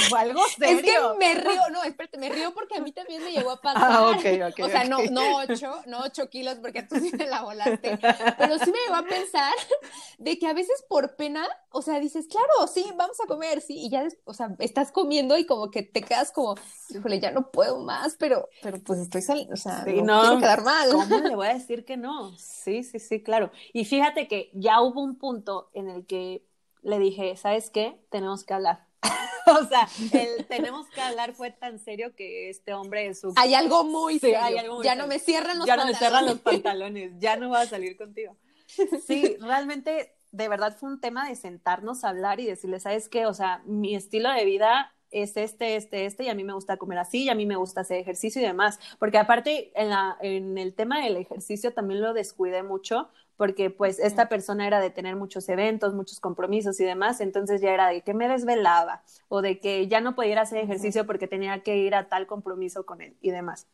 Fue 0.09 0.19
algo 0.19 0.41
serio. 0.57 0.77
Es 0.77 0.83
que 0.83 1.19
me 1.19 1.35
río, 1.35 1.61
no, 1.73 1.83
espérate, 1.83 2.19
me 2.19 2.29
río 2.29 2.53
porque 2.53 2.77
a 2.77 2.81
mí 2.81 2.93
también 2.93 3.25
me 3.25 3.33
llegó 3.33 3.51
a 3.51 3.61
pasar. 3.61 3.83
Ah, 3.85 4.11
ok, 4.11 4.53
ok. 4.53 4.65
O 4.65 4.69
sea, 4.69 4.85
no, 4.85 4.99
no 5.11 5.39
ocho, 5.39 5.83
no 5.87 6.01
ocho 6.03 6.29
kilos 6.29 6.59
porque 6.61 6.83
tú 6.83 6.97
sí 6.97 7.11
te 7.11 7.27
la 7.27 7.43
volaste, 7.43 7.99
pero 8.39 8.59
sí 8.59 8.71
me 8.71 8.93
va 8.93 8.99
a 8.99 9.07
pensar 9.07 9.55
de 10.19 10.39
que 10.39 10.47
a 10.47 10.53
veces 10.53 10.85
por 10.89 11.17
pena, 11.17 11.47
o 11.71 11.81
sea, 11.83 11.99
dices, 11.99 12.27
claro, 12.29 12.67
sí, 12.73 12.85
vamos 12.97 13.19
a 13.21 13.27
comer, 13.27 13.63
sí, 13.63 13.87
y 13.87 13.91
ya, 13.91 14.07
o 14.25 14.35
sea, 14.35 14.55
estás 14.59 14.93
comiendo 14.93 15.39
y 15.39 15.47
como 15.47 15.71
que 15.71 15.83
te 15.83 16.03
quedas 16.03 16.33
como, 16.33 16.55
híjole, 16.91 17.19
ya 17.19 17.31
no 17.31 17.51
puedo 17.51 17.79
más, 17.81 18.17
pero, 18.19 18.49
pero 18.63 18.79
pues 18.83 19.01
estoy 19.01 19.23
saliendo, 19.23 19.55
o 19.55 19.57
sea, 19.57 19.85
no, 19.87 20.21
quiero 20.21 20.39
quedar 20.39 20.63
mal. 20.63 20.91
¿Cómo 20.91 21.19
le 21.19 21.35
voy 21.35 21.47
a 21.47 21.55
decir 21.55 21.85
que 21.85 21.97
no? 21.97 22.37
Sí, 22.37 22.83
sí, 22.83 22.99
sí, 22.99 23.23
claro. 23.23 23.51
Y 23.73 23.87
fíjate 23.87 24.29
que 24.29 24.51
ya 24.53 24.83
hubo 24.83 25.03
un 25.03 25.17
punto 25.17 25.71
en 25.73 25.89
el 25.89 26.07
que 26.07 26.45
le 26.87 26.99
dije, 26.99 27.37
¿sabes 27.37 27.71
qué? 27.71 28.01
Tenemos 28.11 28.45
que 28.45 28.55
hablar 28.55 28.87
o 29.47 29.65
sea, 29.65 29.89
el 30.13 30.45
tenemos 30.49 30.89
que 30.89 31.01
hablar 31.01 31.35
fue 31.35 31.51
tan 31.51 31.79
serio 31.79 32.15
que 32.15 32.51
este 32.51 32.75
hombre 32.75 33.09
es 33.09 33.21
su... 33.21 33.33
Hay 33.37 33.55
algo 33.55 33.85
muy 33.85 34.19
serio. 34.19 34.83
ya 34.83 34.95
no 34.95 35.07
me 35.07 35.19
cierran 35.19 35.59
los 35.59 35.67
ya 35.67 35.77
pantalones. 35.77 35.77
Ya 35.77 35.77
no 35.77 35.87
me 35.87 35.95
cierran 35.95 36.27
los 36.27 36.39
pantalones, 36.41 37.13
ya 37.19 37.37
no 37.37 37.49
voy 37.49 37.59
a 37.59 37.67
salir 37.67 37.97
contigo. 37.97 38.37
Sí, 39.07 39.37
realmente, 39.41 40.17
de 40.33 40.49
verdad 40.49 40.77
fue 40.77 40.91
un 40.91 41.01
tema 41.01 41.29
de 41.29 41.37
sentarnos 41.37 42.03
a 42.03 42.09
hablar 42.09 42.41
y 42.41 42.47
decirle, 42.47 42.81
¿sabes 42.81 43.09
qué? 43.09 43.27
O 43.27 43.33
sea, 43.33 43.63
mi 43.65 43.95
estilo 43.95 44.31
de 44.33 44.45
vida 44.45 44.93
es 45.23 45.37
este, 45.37 45.77
este, 45.77 46.07
este, 46.07 46.25
y 46.25 46.29
a 46.29 46.35
mí 46.35 46.45
me 46.45 46.53
gusta 46.53 46.77
comer 46.77 46.99
así, 46.99 47.25
y 47.25 47.29
a 47.29 47.35
mí 47.35 47.47
me 47.47 47.57
gusta 47.57 47.83
hacer 47.83 47.99
ejercicio 47.99 48.41
y 48.41 48.45
demás. 48.45 48.79
Porque 48.99 49.19
aparte, 49.19 49.73
en, 49.75 49.91
la, 49.91 50.17
en 50.21 50.59
el 50.59 50.75
tema 50.75 51.03
del 51.03 51.17
ejercicio 51.17 51.73
también 51.73 52.01
lo 52.01 52.13
descuidé 52.13 52.63
mucho, 52.63 53.09
porque 53.37 53.71
pues 53.71 53.99
esta 53.99 54.29
persona 54.29 54.67
era 54.67 54.81
de 54.81 54.91
tener 54.91 55.17
muchos 55.17 55.49
eventos, 55.49 55.95
muchos 55.95 56.21
compromisos 56.21 56.81
y 56.81 56.85
demás, 56.85 57.21
entonces 57.21 57.61
ya 57.61 57.73
era 57.73 57.89
de 57.89 58.03
que 58.03 58.15
me 58.15 58.29
desvelaba 58.29 59.03
o 59.29 59.43
de 59.43 59.61
que 59.61 59.89
ya 59.89 60.01
no 60.01 60.15
podía 60.15 60.41
hacer 60.41 60.59
ejercicio 60.59 61.07
porque 61.07 61.29
tenía 61.29 61.63
que 61.63 61.77
ir 61.77 61.95
a 61.95 62.09
tal 62.09 62.27
compromiso 62.27 62.87
con 62.87 63.01
él 63.01 63.17
y 63.21 63.31
demás. 63.31 63.67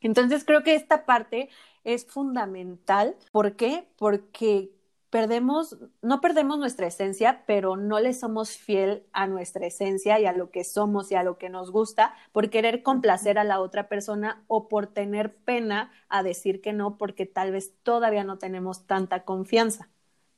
Entonces 0.00 0.44
creo 0.44 0.62
que 0.62 0.74
esta 0.74 1.04
parte 1.04 1.50
es 1.84 2.06
fundamental. 2.06 3.16
¿Por 3.32 3.56
qué? 3.56 3.86
Porque 3.96 4.70
perdemos, 5.10 5.76
no 6.02 6.20
perdemos 6.20 6.58
nuestra 6.58 6.86
esencia, 6.86 7.44
pero 7.46 7.76
no 7.76 7.98
le 7.98 8.14
somos 8.14 8.56
fiel 8.56 9.04
a 9.12 9.26
nuestra 9.26 9.66
esencia 9.66 10.20
y 10.20 10.26
a 10.26 10.32
lo 10.32 10.50
que 10.50 10.64
somos 10.64 11.10
y 11.10 11.16
a 11.16 11.24
lo 11.24 11.36
que 11.36 11.50
nos 11.50 11.72
gusta 11.72 12.14
por 12.32 12.48
querer 12.48 12.82
complacer 12.82 13.38
a 13.38 13.44
la 13.44 13.60
otra 13.60 13.88
persona 13.88 14.44
o 14.46 14.68
por 14.68 14.86
tener 14.86 15.34
pena 15.34 15.90
a 16.08 16.22
decir 16.22 16.60
que 16.60 16.72
no 16.72 16.96
porque 16.96 17.26
tal 17.26 17.50
vez 17.50 17.74
todavía 17.82 18.24
no 18.24 18.38
tenemos 18.38 18.86
tanta 18.86 19.24
confianza, 19.24 19.90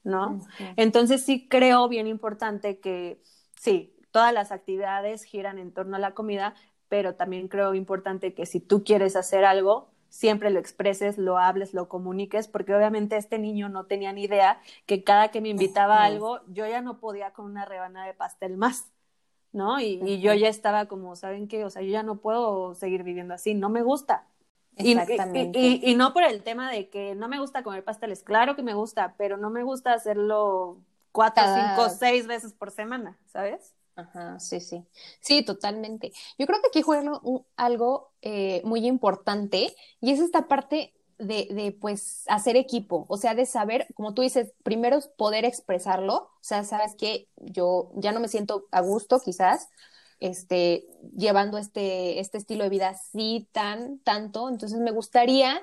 ¿no? 0.04 0.40
Entonces 0.76 1.22
sí 1.22 1.48
creo 1.48 1.88
bien 1.88 2.06
importante 2.06 2.80
que 2.80 3.20
sí, 3.56 3.94
todas 4.10 4.32
las 4.32 4.52
actividades 4.52 5.24
giran 5.24 5.58
en 5.58 5.72
torno 5.72 5.96
a 5.96 6.00
la 6.00 6.14
comida, 6.14 6.54
pero 6.88 7.14
también 7.14 7.48
creo 7.48 7.74
importante 7.74 8.34
que 8.34 8.46
si 8.46 8.60
tú 8.60 8.84
quieres 8.84 9.16
hacer 9.16 9.44
algo, 9.44 9.91
siempre 10.12 10.50
lo 10.50 10.60
expreses, 10.60 11.16
lo 11.16 11.38
hables, 11.38 11.72
lo 11.72 11.88
comuniques, 11.88 12.46
porque 12.46 12.74
obviamente 12.74 13.16
este 13.16 13.38
niño 13.38 13.70
no 13.70 13.86
tenía 13.86 14.12
ni 14.12 14.24
idea 14.24 14.60
que 14.84 15.02
cada 15.04 15.30
que 15.30 15.40
me 15.40 15.48
invitaba 15.48 16.02
a 16.02 16.04
algo, 16.04 16.40
yo 16.48 16.66
ya 16.66 16.82
no 16.82 17.00
podía 17.00 17.32
con 17.32 17.46
una 17.46 17.64
rebanada 17.64 18.06
de 18.06 18.12
pastel 18.12 18.58
más, 18.58 18.92
¿no? 19.52 19.80
Y, 19.80 20.20
yo 20.20 20.34
ya 20.34 20.48
estaba 20.48 20.84
como, 20.84 21.16
¿saben 21.16 21.48
qué? 21.48 21.64
O 21.64 21.70
sea, 21.70 21.80
yo 21.80 21.88
ya 21.88 22.02
no 22.02 22.20
puedo 22.20 22.74
seguir 22.74 23.04
viviendo 23.04 23.32
así, 23.32 23.54
no 23.54 23.70
me 23.70 23.80
gusta. 23.80 24.26
Exactamente. 24.76 25.58
Y, 25.58 25.94
no 25.94 26.12
por 26.12 26.24
el 26.24 26.42
tema 26.42 26.70
de 26.70 26.90
que 26.90 27.14
no 27.14 27.26
me 27.28 27.40
gusta 27.40 27.62
comer 27.62 27.82
pasteles, 27.82 28.22
claro 28.22 28.54
que 28.54 28.62
me 28.62 28.74
gusta, 28.74 29.14
pero 29.16 29.38
no 29.38 29.48
me 29.48 29.62
gusta 29.62 29.94
hacerlo 29.94 30.76
cuatro, 31.10 31.42
cinco, 31.54 31.88
seis 31.88 32.26
veces 32.26 32.52
por 32.52 32.70
semana, 32.70 33.18
¿sabes? 33.24 33.74
Ajá, 33.94 34.38
sí, 34.40 34.60
sí. 34.60 34.84
Sí, 35.20 35.42
totalmente. 35.44 36.12
Yo 36.38 36.46
creo 36.46 36.60
que 36.60 36.68
aquí 36.68 36.82
juega 36.82 37.20
algo 37.56 38.12
eh, 38.22 38.62
muy 38.64 38.86
importante 38.86 39.74
y 40.00 40.12
es 40.12 40.20
esta 40.20 40.48
parte 40.48 40.94
de, 41.18 41.48
de, 41.50 41.72
pues, 41.72 42.24
hacer 42.28 42.56
equipo, 42.56 43.06
o 43.08 43.16
sea, 43.16 43.34
de 43.34 43.46
saber, 43.46 43.86
como 43.94 44.14
tú 44.14 44.22
dices, 44.22 44.52
primero 44.62 44.98
poder 45.16 45.44
expresarlo, 45.44 46.14
o 46.14 46.30
sea, 46.40 46.64
sabes 46.64 46.96
que 46.96 47.28
yo 47.36 47.92
ya 47.94 48.12
no 48.12 48.20
me 48.20 48.28
siento 48.28 48.66
a 48.72 48.80
gusto, 48.80 49.20
quizás, 49.20 49.68
este, 50.20 50.86
llevando 51.16 51.58
este, 51.58 52.18
este 52.18 52.38
estilo 52.38 52.64
de 52.64 52.70
vida 52.70 52.88
así 52.88 53.48
tan, 53.52 53.98
tanto, 54.00 54.48
entonces 54.48 54.80
me 54.80 54.90
gustaría, 54.90 55.60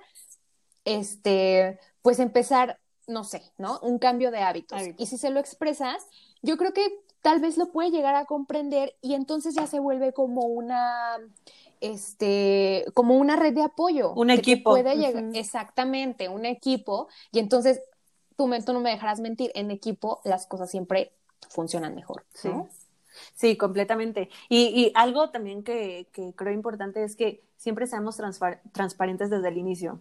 este, 0.86 1.80
pues 2.02 2.20
empezar, 2.20 2.80
no 3.08 3.24
sé, 3.24 3.42
¿no? 3.58 3.80
Un 3.80 4.00
cambio 4.00 4.32
de 4.32 4.40
hábitos. 4.40 4.82
Y 4.98 5.08
si 5.08 5.18
se 5.18 5.30
lo 5.30 5.40
expresas, 5.40 6.06
yo 6.42 6.58
creo 6.58 6.74
que 6.74 6.88
tal 7.22 7.40
vez 7.40 7.58
lo 7.58 7.72
puede 7.72 7.92
llegar 7.92 8.16
a 8.16 8.26
comprender 8.26 8.96
y 9.02 9.14
entonces 9.14 9.56
ya 9.56 9.68
se 9.68 9.80
vuelve 9.80 10.14
como 10.14 10.42
una, 10.42 11.18
este, 11.82 12.86
como 12.94 13.16
una 13.16 13.36
red 13.36 13.54
de 13.54 13.64
apoyo. 13.64 14.14
Un 14.14 14.30
equipo. 14.30 14.72
Puede 14.72 14.96
llegar, 14.96 15.26
exactamente, 15.34 16.30
un 16.30 16.46
equipo. 16.46 17.08
Y 17.32 17.40
entonces, 17.40 17.82
tú, 18.36 18.50
tú 18.66 18.74
no 18.74 18.80
me 18.80 18.92
dejarás 18.92 19.20
mentir, 19.20 19.52
en 19.56 19.72
equipo 19.72 20.22
las 20.24 20.48
cosas 20.48 20.70
siempre 20.70 21.14
funcionan 21.50 21.96
mejor. 21.96 22.26
¿no? 22.44 22.70
Sí. 23.36 23.58
completamente. 23.58 24.30
Y, 24.48 24.68
y 24.68 24.92
algo 24.96 25.30
también 25.30 25.64
que, 25.64 26.08
que, 26.12 26.34
creo 26.36 26.54
importante 26.54 27.04
es 27.04 27.16
que 27.16 27.44
siempre 27.58 27.88
seamos 27.88 28.18
transparentes 28.72 29.30
desde 29.30 29.50
el 29.50 29.58
inicio, 29.58 30.00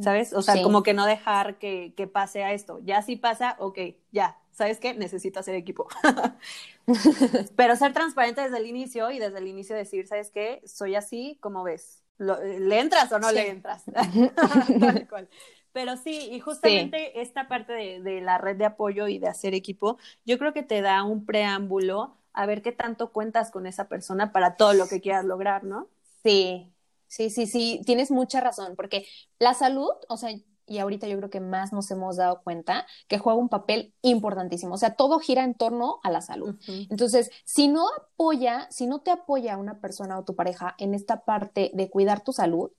¿sabes? 0.00 0.32
O 0.32 0.42
sea, 0.42 0.60
como 0.62 0.82
que 0.82 0.94
no 0.94 1.06
dejar 1.06 1.58
que, 1.58 1.94
que, 1.96 2.08
pase 2.08 2.42
a 2.42 2.52
esto. 2.52 2.80
Ya 2.82 3.02
si 3.02 3.14
pasa, 3.14 3.54
ok, 3.60 3.78
ya, 4.10 4.36
¿sabes 4.58 4.80
qué? 4.80 4.92
Necesito 4.92 5.38
hacer 5.38 5.54
equipo. 5.54 5.86
Pero 7.56 7.76
ser 7.76 7.92
transparente 7.92 8.40
desde 8.40 8.58
el 8.58 8.66
inicio 8.66 9.08
y 9.12 9.20
desde 9.20 9.38
el 9.38 9.46
inicio 9.46 9.76
decir, 9.76 10.08
¿sabes 10.08 10.32
qué? 10.32 10.60
Soy 10.66 10.96
así, 10.96 11.38
¿cómo 11.40 11.62
ves? 11.62 12.02
¿Le 12.18 12.80
entras 12.80 13.12
o 13.12 13.20
no 13.20 13.30
le 13.30 13.50
entras? 13.50 13.84
Pero 15.72 15.96
sí, 15.96 16.28
y 16.32 16.40
justamente 16.40 17.20
esta 17.20 17.46
parte 17.46 17.72
de, 17.72 18.02
de, 18.02 18.20
la 18.20 18.38
red 18.38 18.56
de 18.56 18.64
apoyo 18.64 19.06
y 19.06 19.20
de 19.20 19.28
hacer 19.28 19.54
equipo, 19.54 19.96
yo 20.24 20.36
creo 20.38 20.52
que 20.52 20.64
te 20.64 20.82
da 20.82 21.04
un 21.04 21.24
preámbulo 21.24 22.16
a 22.32 22.46
ver 22.46 22.60
qué 22.60 22.72
tanto 22.72 23.12
cuentas 23.12 23.52
con 23.52 23.64
esa 23.64 23.86
persona 23.86 24.32
para 24.32 24.56
todo 24.56 24.74
lo 24.74 24.88
que 24.88 25.00
quieras 25.00 25.24
lograr, 25.24 25.62
¿no? 25.62 25.86
Sí, 26.24 26.72
sí, 27.06 27.30
sí, 27.30 27.46
sí, 27.46 27.80
tienes 27.86 28.10
mucha 28.10 28.40
razón, 28.40 28.74
porque 28.74 29.06
la 29.38 29.54
salud, 29.54 29.92
o 30.08 30.16
sea, 30.16 30.30
y 30.68 30.78
ahorita 30.78 31.08
yo 31.08 31.16
creo 31.16 31.30
que 31.30 31.40
más 31.40 31.72
nos 31.72 31.90
hemos 31.90 32.16
dado 32.16 32.42
cuenta 32.42 32.86
que 33.08 33.18
juega 33.18 33.38
un 33.38 33.48
papel 33.48 33.94
importantísimo. 34.02 34.74
O 34.74 34.78
sea, 34.78 34.94
todo 34.94 35.18
gira 35.18 35.44
en 35.44 35.54
torno 35.54 36.00
a 36.02 36.10
la 36.10 36.20
salud. 36.20 36.56
Entonces, 36.90 37.30
si 37.44 37.68
no 37.68 37.86
apoya, 37.96 38.66
si 38.70 38.86
no 38.86 39.00
te 39.00 39.10
apoya 39.10 39.56
una 39.56 39.80
persona 39.80 40.18
o 40.18 40.24
tu 40.24 40.34
pareja 40.34 40.74
en 40.78 40.94
esta 40.94 41.24
parte 41.24 41.70
de 41.74 41.90
cuidar 41.90 42.22
tu 42.22 42.32
salud, 42.32 42.70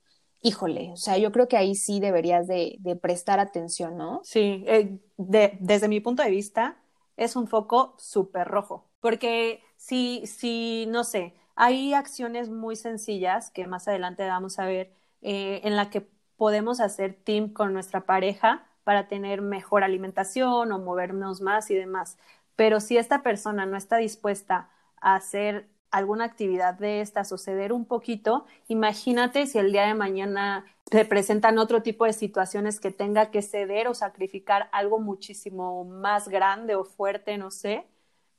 híjole, 0.41 0.91
o 0.93 0.97
sea, 0.97 1.17
yo 1.17 1.31
creo 1.31 1.47
que 1.47 1.57
ahí 1.57 1.75
sí 1.75 1.99
deberías 1.99 2.47
de, 2.47 2.79
prestar 3.01 3.39
atención, 3.39 3.97
¿no? 3.97 4.21
Sí, 4.23 4.63
eh, 4.67 4.99
de, 5.17 5.57
desde 5.59 5.87
mi 5.87 5.99
punto 5.99 6.23
de 6.23 6.29
vista, 6.29 6.77
es 7.17 7.35
un 7.35 7.47
foco 7.47 7.95
súper 7.97 8.47
rojo, 8.47 8.89
porque 9.01 9.61
si, 9.75 10.25
si, 10.25 10.85
no 10.87 11.03
sé, 11.03 11.35
hay 11.55 11.93
acciones 11.93 12.49
muy 12.49 12.77
sencillas 12.77 13.51
que 13.51 13.67
más 13.67 13.87
adelante 13.89 14.25
vamos 14.25 14.59
a 14.59 14.65
ver 14.65 14.93
eh, 15.21 15.59
en 15.65 15.75
la 15.75 15.89
que 15.89 16.09
podemos 16.39 16.79
hacer 16.79 17.13
team 17.13 17.53
con 17.53 17.73
nuestra 17.73 18.05
pareja 18.05 18.65
para 18.85 19.09
tener 19.09 19.41
mejor 19.41 19.83
alimentación 19.83 20.71
o 20.71 20.79
movernos 20.79 21.41
más 21.41 21.69
y 21.69 21.75
demás. 21.75 22.17
Pero 22.55 22.79
si 22.79 22.97
esta 22.97 23.23
persona 23.23 23.65
no 23.65 23.77
está 23.77 23.97
dispuesta 23.97 24.69
a 25.01 25.15
hacer 25.15 25.67
alguna 25.91 26.23
actividad 26.25 26.75
de 26.75 27.01
esta, 27.01 27.25
suceder 27.25 27.73
un 27.73 27.85
poquito, 27.85 28.45
imagínate 28.69 29.47
si 29.47 29.57
el 29.59 29.73
día 29.73 29.85
de 29.85 29.95
mañana 29.95 30.65
se 30.89 31.03
presentan 31.05 31.59
otro 31.59 31.83
tipo 31.83 32.05
de 32.05 32.13
situaciones 32.13 32.79
que 32.79 32.91
tenga 32.91 33.31
que 33.31 33.41
ceder 33.41 33.89
o 33.89 33.93
sacrificar 33.93 34.69
algo 34.71 34.99
muchísimo 34.99 35.83
más 35.83 36.29
grande 36.29 36.75
o 36.75 36.85
fuerte, 36.85 37.37
no 37.37 37.51
sé, 37.51 37.85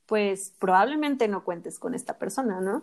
pues 0.07 0.55
probablemente 0.59 1.29
no 1.29 1.45
cuentes 1.45 1.79
con 1.79 1.95
esta 1.95 2.19
persona, 2.19 2.61
¿no? 2.63 2.83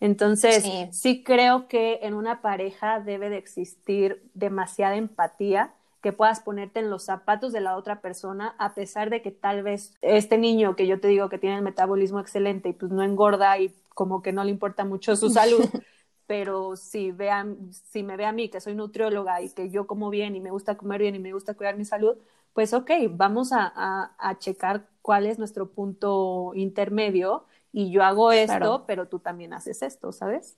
Entonces, 0.00 0.64
sí. 0.90 1.24
creo 1.24 1.68
que 1.68 2.00
en 2.02 2.14
una 2.14 2.42
pareja 2.42 3.00
debe 3.00 3.30
de 3.30 3.38
existir 3.38 4.22
demasiada 4.34 4.96
empatía, 4.96 5.74
que 6.02 6.12
puedas 6.12 6.40
ponerte 6.40 6.80
en 6.80 6.90
los 6.90 7.04
zapatos 7.04 7.52
de 7.52 7.60
la 7.60 7.76
otra 7.76 8.00
persona, 8.00 8.54
a 8.58 8.74
pesar 8.74 9.10
de 9.10 9.22
que 9.22 9.32
tal 9.32 9.62
vez 9.62 9.94
este 10.02 10.38
niño 10.38 10.76
que 10.76 10.86
yo 10.86 11.00
te 11.00 11.08
digo 11.08 11.28
que 11.28 11.38
tiene 11.38 11.56
el 11.56 11.62
metabolismo 11.62 12.20
excelente 12.20 12.68
y 12.68 12.72
pues 12.74 12.92
no 12.92 13.02
engorda 13.02 13.58
y 13.58 13.74
como 13.94 14.22
que 14.22 14.32
no 14.32 14.44
le 14.44 14.50
importa 14.50 14.84
mucho 14.84 15.16
su 15.16 15.30
salud, 15.30 15.64
pero 16.26 16.76
si, 16.76 17.10
vean, 17.12 17.72
si 17.72 18.02
me 18.02 18.16
ve 18.16 18.24
a 18.26 18.32
mí 18.32 18.48
que 18.48 18.60
soy 18.60 18.74
nutrióloga 18.74 19.40
y 19.42 19.50
que 19.50 19.70
yo 19.70 19.86
como 19.86 20.10
bien 20.10 20.36
y 20.36 20.40
me 20.40 20.50
gusta 20.50 20.76
comer 20.76 21.00
bien 21.00 21.14
y 21.14 21.18
me 21.18 21.32
gusta 21.32 21.54
cuidar 21.54 21.76
mi 21.76 21.84
salud, 21.84 22.16
pues 22.52 22.72
ok, 22.72 22.90
vamos 23.10 23.52
a, 23.52 23.72
a, 23.74 24.14
a 24.18 24.38
checar 24.38 24.88
cuál 25.02 25.26
es 25.26 25.38
nuestro 25.38 25.70
punto 25.70 26.52
intermedio 26.54 27.46
y 27.78 27.90
yo 27.90 28.02
hago 28.02 28.32
esto, 28.32 28.84
pero 28.86 29.06
tú 29.06 29.18
también 29.18 29.52
haces 29.52 29.82
esto, 29.82 30.10
¿sabes? 30.10 30.56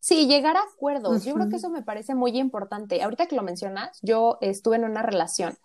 Sí, 0.00 0.26
llegar 0.26 0.56
a 0.56 0.62
acuerdos. 0.62 1.22
Yo 1.22 1.34
creo 1.34 1.50
que 1.50 1.56
eso 1.56 1.68
me 1.68 1.82
parece 1.82 2.14
muy 2.14 2.38
importante. 2.38 3.02
Ahorita 3.02 3.26
que 3.26 3.36
lo 3.36 3.42
mencionas, 3.42 3.98
yo 4.00 4.38
estuve 4.40 4.76
en 4.76 4.84
una 4.84 5.02
relación 5.02 5.58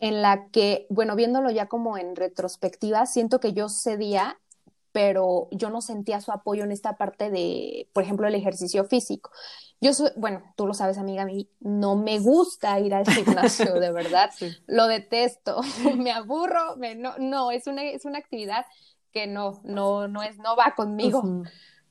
en 0.00 0.22
la 0.22 0.48
que, 0.48 0.88
bueno, 0.90 1.14
viéndolo 1.14 1.52
ya 1.52 1.66
como 1.68 1.96
en 1.98 2.16
retrospectiva, 2.16 3.06
siento 3.06 3.38
que 3.38 3.52
yo 3.52 3.68
cedía, 3.68 4.40
pero 4.90 5.46
yo 5.52 5.70
no 5.70 5.80
sentía 5.80 6.20
su 6.20 6.32
apoyo 6.32 6.64
en 6.64 6.72
esta 6.72 6.96
parte 6.96 7.30
de, 7.30 7.88
por 7.92 8.02
ejemplo, 8.02 8.26
el 8.26 8.34
ejercicio 8.34 8.84
físico. 8.86 9.30
Yo 9.80 9.94
soy, 9.94 10.10
bueno, 10.16 10.42
tú 10.56 10.66
lo 10.66 10.74
sabes, 10.74 10.98
amiga, 10.98 11.22
a 11.22 11.26
mí 11.26 11.48
no 11.60 11.94
me 11.94 12.18
gusta 12.18 12.80
ir 12.80 12.92
al 12.92 13.06
gimnasio, 13.06 13.74
de 13.74 13.92
verdad. 13.92 14.32
Lo 14.66 14.88
detesto, 14.88 15.60
me 15.96 16.10
aburro, 16.10 16.74
me, 16.76 16.96
no, 16.96 17.16
no, 17.18 17.52
es 17.52 17.68
una, 17.68 17.84
es 17.84 18.04
una 18.04 18.18
actividad 18.18 18.66
que 19.14 19.28
no, 19.28 19.60
no, 19.62 20.08
no 20.08 20.22
es, 20.22 20.36
no 20.38 20.56
va 20.56 20.74
conmigo. 20.74 21.22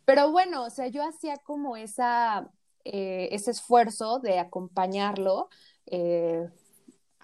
Pero 0.05 0.31
bueno, 0.31 0.65
o 0.65 0.69
sea, 0.69 0.87
yo 0.87 1.01
hacía 1.07 1.37
como 1.37 1.77
esa, 1.77 2.51
eh, 2.83 3.29
ese 3.31 3.51
esfuerzo 3.51 4.19
de 4.19 4.39
acompañarlo, 4.39 5.49
eh, 5.87 6.49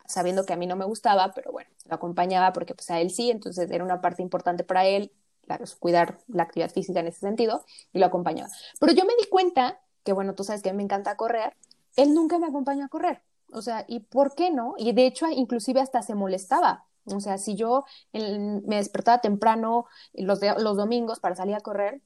sabiendo 0.05 0.45
que 0.45 0.53
a 0.53 0.55
mí 0.55 0.65
no 0.65 0.77
me 0.77 0.85
gustaba, 0.85 1.33
pero 1.33 1.51
bueno, 1.51 1.69
lo 1.85 1.95
acompañaba 1.95 2.53
porque 2.53 2.73
pues 2.73 2.89
a 2.89 3.01
él 3.01 3.11
sí, 3.11 3.29
entonces 3.29 3.69
era 3.69 3.83
una 3.83 3.99
parte 3.99 4.21
importante 4.21 4.63
para 4.63 4.85
él, 4.85 5.11
claro, 5.45 5.65
cuidar 5.79 6.19
la 6.27 6.43
actividad 6.43 6.71
física 6.71 7.01
en 7.01 7.07
ese 7.07 7.19
sentido, 7.19 7.65
y 7.91 7.99
lo 7.99 8.05
acompañaba. 8.05 8.49
Pero 8.79 8.93
yo 8.93 9.03
me 9.03 9.15
di 9.19 9.27
cuenta 9.29 9.81
que, 10.05 10.13
bueno, 10.13 10.33
tú 10.33 10.45
sabes 10.45 10.63
que 10.63 10.69
a 10.69 10.73
mí 10.73 10.77
me 10.77 10.83
encanta 10.83 11.17
correr, 11.17 11.57
él 11.97 12.13
nunca 12.13 12.39
me 12.39 12.47
acompañó 12.47 12.85
a 12.85 12.89
correr. 12.89 13.21
O 13.51 13.61
sea, 13.61 13.83
¿y 13.87 13.99
por 13.99 14.35
qué 14.35 14.51
no? 14.51 14.75
Y 14.77 14.93
de 14.93 15.07
hecho, 15.07 15.27
inclusive 15.27 15.81
hasta 15.81 16.01
se 16.03 16.15
molestaba 16.15 16.85
o 17.17 17.19
sea, 17.19 17.37
si 17.37 17.55
yo 17.55 17.85
me 18.13 18.75
despertaba 18.75 19.21
temprano 19.21 19.85
los, 20.13 20.39
los 20.57 20.77
domingos 20.77 21.19
para 21.19 21.35
salir 21.35 21.55
a 21.55 21.61
correr, 21.61 22.01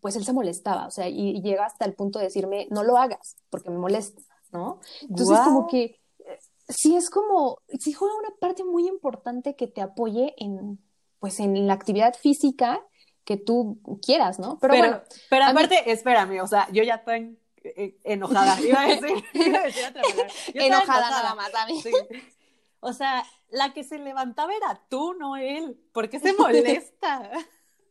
pues 0.00 0.16
él 0.16 0.24
se 0.24 0.32
molestaba, 0.32 0.86
o 0.86 0.90
sea, 0.90 1.08
y, 1.08 1.42
llega 1.42 1.66
hasta 1.66 1.84
el 1.84 1.94
punto 1.94 2.18
de 2.18 2.26
decirme, 2.26 2.68
no 2.70 2.84
lo 2.84 2.96
hagas, 2.96 3.36
porque 3.50 3.70
me 3.70 3.78
molesta, 3.78 4.22
¿no? 4.52 4.78
Entonces, 5.02 5.40
como 5.40 5.66
que 5.66 5.98
eh, 6.20 6.38
sí 6.68 6.94
es 6.94 7.10
como, 7.10 7.58
sí 7.80 7.92
juega 7.92 8.14
una 8.16 8.30
parte 8.40 8.62
muy 8.62 8.86
importante 8.86 9.56
que 9.56 9.66
te 9.66 9.80
apoye 9.80 10.34
en, 10.38 10.78
pues, 11.18 11.40
en 11.40 11.66
la 11.66 11.72
actividad 11.72 12.14
física 12.14 12.80
que 13.24 13.36
tú 13.36 13.80
quieras, 14.00 14.38
¿no? 14.38 14.58
Pero, 14.60 14.76
bueno. 14.76 15.00
Pero 15.28 15.44
aparte, 15.44 15.90
espérame, 15.90 16.40
o 16.40 16.46
sea, 16.46 16.68
yo 16.70 16.84
ya 16.84 16.94
estoy 16.94 17.36
eh, 17.64 17.96
enojada, 18.04 18.60
iba 18.60 18.82
a 18.82 18.86
decir, 18.86 19.24
iba 19.34 19.58
a 19.58 19.62
decir 19.62 19.84
enojada, 20.54 21.10
nada 21.10 21.34
más, 21.34 21.52
a 21.52 21.66
mí. 21.66 21.82
O 22.86 22.92
sea, 22.92 23.24
la 23.50 23.72
que 23.74 23.82
se 23.82 23.98
levantaba 23.98 24.54
era 24.54 24.80
tú, 24.88 25.14
no 25.14 25.36
él. 25.36 25.76
¿Por 25.92 26.08
qué 26.08 26.20
se 26.20 26.32
molesta? 26.38 27.30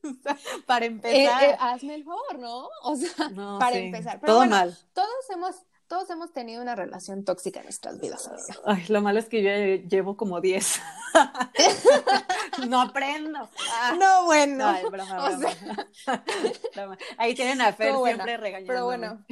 para 0.66 0.86
empezar. 0.86 1.44
Eh, 1.44 1.50
eh, 1.50 1.58
hazme 1.60 1.96
el 1.96 2.06
favor, 2.06 2.40
¿no? 2.40 2.70
O 2.84 2.96
sea, 2.96 3.30
para 3.60 3.76
empezar. 3.76 4.22
Pero 4.22 4.34
Todo 4.34 4.46
mal. 4.46 4.78
Todos 4.94 5.30
hemos, 5.34 5.56
todos 5.88 6.10
hemos 6.12 6.32
tenido 6.32 6.62
una 6.62 6.76
relación 6.76 7.26
tóxica 7.26 7.60
en 7.60 7.66
nuestras 7.66 8.00
vidas. 8.00 8.32
Ay, 8.64 8.86
lo 8.88 9.02
malo 9.02 9.20
es 9.20 9.28
que 9.28 9.44
yo 9.44 9.86
llevo 9.90 10.16
como 10.16 10.40
10. 10.40 10.82
no 12.70 12.80
aprendo. 12.80 13.50
Ah. 13.74 13.96
no, 14.00 14.24
bueno. 14.24 14.74
Ahí 17.18 17.36
tienen 17.36 17.60
a 17.60 17.74
Fer 17.74 17.94
siempre 18.02 18.38
regañando. 18.38 18.72
Pero 18.72 18.86
bueno. 18.86 19.26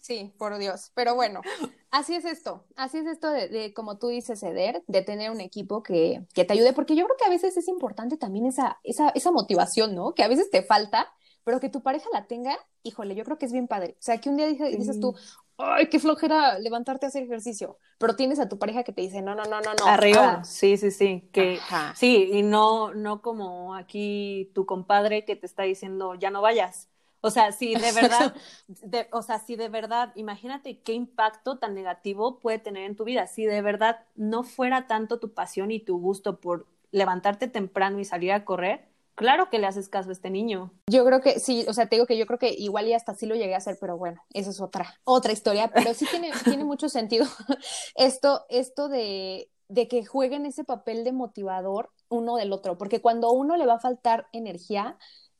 Sí, 0.00 0.32
por 0.38 0.56
Dios. 0.56 0.92
Pero 0.94 1.14
bueno, 1.14 1.42
así 1.90 2.14
es 2.14 2.24
esto. 2.24 2.64
Así 2.76 2.98
es 2.98 3.06
esto 3.06 3.30
de, 3.30 3.72
como 3.74 3.98
tú 3.98 4.08
dices, 4.08 4.40
ceder, 4.40 4.82
de 4.86 5.02
tener 5.02 5.30
un 5.30 5.40
equipo 5.40 5.82
que, 5.82 6.26
que, 6.34 6.44
te 6.44 6.52
ayude, 6.52 6.72
porque 6.72 6.96
yo 6.96 7.04
creo 7.04 7.16
que 7.16 7.24
a 7.24 7.30
veces 7.30 7.56
es 7.56 7.68
importante 7.68 8.16
también 8.16 8.46
esa, 8.46 8.78
esa, 8.84 9.10
esa 9.10 9.30
motivación, 9.30 9.94
¿no? 9.94 10.14
Que 10.14 10.22
a 10.22 10.28
veces 10.28 10.50
te 10.50 10.62
falta, 10.62 11.12
pero 11.44 11.60
que 11.60 11.68
tu 11.68 11.82
pareja 11.82 12.08
la 12.12 12.26
tenga, 12.26 12.58
híjole, 12.82 13.14
yo 13.14 13.24
creo 13.24 13.38
que 13.38 13.46
es 13.46 13.52
bien 13.52 13.68
padre. 13.68 13.96
O 13.98 14.02
sea, 14.02 14.18
que 14.18 14.28
un 14.28 14.36
día 14.36 14.46
dices, 14.46 15.00
tú, 15.00 15.14
ay, 15.56 15.88
qué 15.88 15.98
flojera 15.98 16.58
levantarte 16.58 17.06
a 17.06 17.08
hacer 17.08 17.22
ejercicio, 17.22 17.78
pero 17.98 18.16
tienes 18.16 18.38
a 18.38 18.48
tu 18.48 18.58
pareja 18.58 18.84
que 18.84 18.92
te 18.92 19.02
dice, 19.02 19.22
no, 19.22 19.34
no, 19.34 19.44
no, 19.44 19.60
no, 19.60 19.74
no. 19.74 19.86
Arriba, 19.86 20.44
sí, 20.44 20.76
sí, 20.76 20.90
sí, 20.90 21.28
que 21.32 21.58
sí, 21.94 22.30
y 22.32 22.42
no, 22.42 22.94
no 22.94 23.22
como 23.22 23.74
aquí 23.74 24.50
tu 24.54 24.66
compadre 24.66 25.24
que 25.24 25.36
te 25.36 25.46
está 25.46 25.64
diciendo, 25.64 26.14
ya 26.14 26.30
no 26.30 26.42
vayas. 26.42 26.88
O 27.20 27.30
sea, 27.30 27.52
si 27.52 27.74
de 27.74 27.92
verdad, 27.92 28.34
o 29.12 29.22
sea, 29.22 29.38
si 29.38 29.56
de 29.56 29.68
verdad, 29.68 30.12
imagínate 30.14 30.80
qué 30.80 30.92
impacto 30.92 31.58
tan 31.58 31.74
negativo 31.74 32.38
puede 32.38 32.58
tener 32.58 32.84
en 32.84 32.96
tu 32.96 33.04
vida. 33.04 33.26
Si 33.26 33.44
de 33.44 33.60
verdad 33.62 34.04
no 34.14 34.42
fuera 34.44 34.86
tanto 34.86 35.18
tu 35.18 35.32
pasión 35.32 35.70
y 35.70 35.80
tu 35.80 35.98
gusto 35.98 36.40
por 36.40 36.66
levantarte 36.90 37.48
temprano 37.48 37.98
y 37.98 38.04
salir 38.04 38.32
a 38.32 38.44
correr, 38.44 38.88
claro 39.18 39.50
que 39.50 39.58
le 39.58 39.66
haces 39.66 39.88
caso 39.88 40.10
a 40.10 40.12
este 40.12 40.30
niño. 40.30 40.72
Yo 40.86 41.04
creo 41.04 41.20
que 41.20 41.40
sí, 41.40 41.64
o 41.68 41.72
sea, 41.72 41.86
te 41.86 41.96
digo 41.96 42.06
que 42.06 42.16
yo 42.16 42.26
creo 42.26 42.38
que 42.38 42.50
igual 42.50 42.86
y 42.86 42.94
hasta 42.94 43.14
sí 43.14 43.26
lo 43.26 43.34
llegué 43.34 43.54
a 43.54 43.58
hacer, 43.58 43.76
pero 43.80 43.98
bueno, 43.98 44.22
eso 44.32 44.50
es 44.50 44.60
otra, 44.60 44.94
otra 45.04 45.32
historia, 45.32 45.68
pero 45.74 45.92
sí 45.92 46.06
tiene, 46.08 46.30
tiene 46.44 46.64
mucho 46.64 46.88
sentido 46.88 47.26
esto, 47.96 48.46
esto 48.48 48.88
de, 48.88 49.50
de 49.68 49.88
que 49.88 50.06
jueguen 50.06 50.46
ese 50.46 50.64
papel 50.64 51.04
de 51.04 51.12
motivador 51.12 51.90
uno 52.08 52.36
del 52.36 52.52
otro, 52.52 52.78
porque 52.78 53.02
cuando 53.02 53.28
a 53.28 53.32
uno 53.32 53.56
le 53.56 53.66
va 53.66 53.74
a 53.74 53.80
faltar 53.80 54.28
energía, 54.32 54.96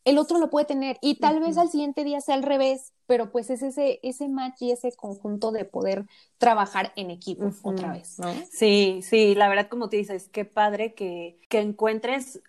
el 0.08 0.16
otro 0.16 0.38
lo 0.38 0.48
puede 0.48 0.64
tener 0.64 0.96
y 1.02 1.16
tal 1.16 1.38
vez 1.38 1.58
al 1.58 1.68
siguiente 1.68 2.02
día 2.02 2.22
sea 2.22 2.34
al 2.34 2.42
revés, 2.42 2.94
pero 3.06 3.30
pues 3.30 3.50
es 3.50 3.62
ese, 3.62 4.00
ese 4.02 4.28
match 4.28 4.62
y 4.62 4.70
ese 4.70 4.90
conjunto 4.92 5.52
de 5.52 5.66
poder 5.66 6.06
trabajar 6.38 6.92
en 6.96 7.10
equipo 7.10 7.50
otra 7.62 7.92
vez, 7.92 8.18
¿no? 8.18 8.32
Sí, 8.50 9.00
sí, 9.02 9.34
la 9.34 9.50
verdad 9.50 9.68
como 9.68 9.90
te 9.90 9.98
dices, 9.98 10.28
qué 10.28 10.46
padre 10.46 10.94
que, 10.94 11.38
que 11.50 11.60
encuentres 11.60 12.40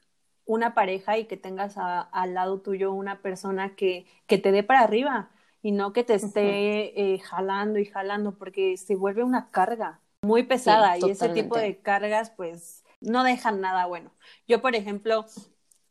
una 0.46 0.74
pareja 0.74 1.18
y 1.18 1.26
que 1.26 1.36
tengas 1.36 1.76
al 1.78 2.34
lado 2.34 2.62
tuyo 2.62 2.94
una 2.94 3.22
persona 3.22 3.76
que, 3.76 4.06
que 4.26 4.38
te 4.38 4.54
dé 4.54 4.64
para 4.64 4.80
arriba 4.80 5.30
y 5.62 5.74
no 5.74 5.92
que 5.92 6.06
te 6.06 6.14
esté 6.14 7.14
eh, 7.14 7.20
jalando 7.20 7.78
y 7.78 7.86
jalando 7.86 8.38
porque 8.38 8.78
se 8.78 8.96
vuelve 8.96 9.24
una 9.24 9.52
carga 9.52 10.00
muy 10.22 10.44
pesada 10.44 10.98
y 10.98 11.10
ese 11.10 11.30
tipo 11.30 11.58
de 11.58 11.82
cargas 11.82 12.30
pues 12.32 12.84
no 13.02 13.24
dejan 13.24 13.60
nada 13.60 13.86
bueno. 13.86 14.12
Yo, 14.48 14.62
por 14.62 14.76
ejemplo, 14.76 15.26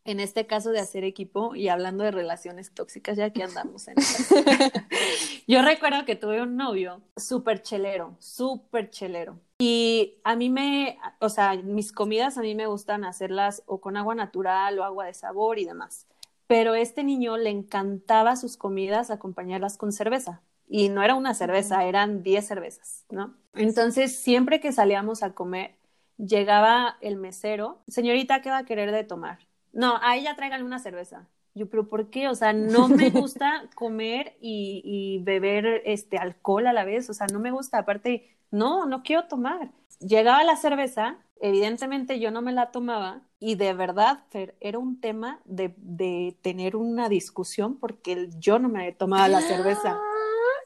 en 0.08 0.20
este 0.20 0.46
caso 0.46 0.70
de 0.70 0.80
hacer 0.80 1.04
equipo 1.04 1.54
y 1.54 1.68
hablando 1.68 2.02
de 2.02 2.10
relaciones 2.10 2.72
tóxicas, 2.72 3.18
ya 3.18 3.28
que 3.30 3.42
andamos 3.42 3.88
en 3.88 3.96
Yo 5.46 5.60
recuerdo 5.60 6.06
que 6.06 6.16
tuve 6.16 6.40
un 6.40 6.56
novio 6.56 7.02
súper 7.14 7.60
chelero, 7.60 8.16
súper 8.18 8.88
chelero. 8.88 9.38
Y 9.58 10.14
a 10.24 10.34
mí 10.34 10.48
me, 10.48 10.98
o 11.18 11.28
sea, 11.28 11.56
mis 11.56 11.92
comidas 11.92 12.38
a 12.38 12.40
mí 12.40 12.54
me 12.54 12.66
gustan 12.66 13.04
hacerlas 13.04 13.62
o 13.66 13.82
con 13.82 13.98
agua 13.98 14.14
natural 14.14 14.78
o 14.78 14.84
agua 14.84 15.04
de 15.04 15.12
sabor 15.12 15.58
y 15.58 15.66
demás. 15.66 16.06
Pero 16.46 16.74
este 16.74 17.04
niño 17.04 17.36
le 17.36 17.50
encantaba 17.50 18.36
sus 18.36 18.56
comidas 18.56 19.10
acompañarlas 19.10 19.76
con 19.76 19.92
cerveza. 19.92 20.40
Y 20.66 20.88
no 20.88 21.02
era 21.02 21.16
una 21.16 21.34
cerveza, 21.34 21.84
eran 21.84 22.22
10 22.22 22.46
cervezas, 22.46 23.04
¿no? 23.10 23.34
Entonces, 23.52 24.16
siempre 24.16 24.58
que 24.58 24.72
salíamos 24.72 25.22
a 25.22 25.34
comer, 25.34 25.74
llegaba 26.16 26.96
el 27.02 27.16
mesero, 27.16 27.82
señorita, 27.88 28.40
¿qué 28.40 28.48
va 28.48 28.58
a 28.58 28.64
querer 28.64 28.90
de 28.90 29.04
tomar? 29.04 29.47
No, 29.72 29.98
a 30.02 30.16
ella 30.16 30.34
tráiganle 30.36 30.64
una 30.64 30.78
cerveza. 30.78 31.28
Yo, 31.54 31.68
pero 31.68 31.88
¿por 31.88 32.10
qué? 32.10 32.28
O 32.28 32.34
sea, 32.34 32.52
no 32.52 32.88
me 32.88 33.10
gusta 33.10 33.64
comer 33.74 34.36
y, 34.40 34.82
y, 34.84 35.22
beber 35.24 35.82
este 35.84 36.18
alcohol 36.18 36.66
a 36.66 36.72
la 36.72 36.84
vez. 36.84 37.10
O 37.10 37.14
sea, 37.14 37.26
no 37.32 37.40
me 37.40 37.50
gusta. 37.50 37.78
Aparte, 37.78 38.36
no, 38.50 38.86
no 38.86 39.02
quiero 39.02 39.26
tomar. 39.26 39.70
Llegaba 40.00 40.44
la 40.44 40.56
cerveza, 40.56 41.18
evidentemente 41.40 42.20
yo 42.20 42.30
no 42.30 42.42
me 42.42 42.52
la 42.52 42.70
tomaba 42.70 43.22
y 43.40 43.54
de 43.54 43.72
verdad, 43.72 44.20
Fer, 44.30 44.56
era 44.60 44.78
un 44.78 45.00
tema 45.00 45.40
de, 45.44 45.74
de 45.78 46.36
tener 46.42 46.76
una 46.76 47.08
discusión 47.08 47.76
porque 47.76 48.28
yo 48.38 48.58
no 48.58 48.68
me 48.68 48.92
tomaba 48.92 49.28
la 49.28 49.40
cerveza. 49.40 49.98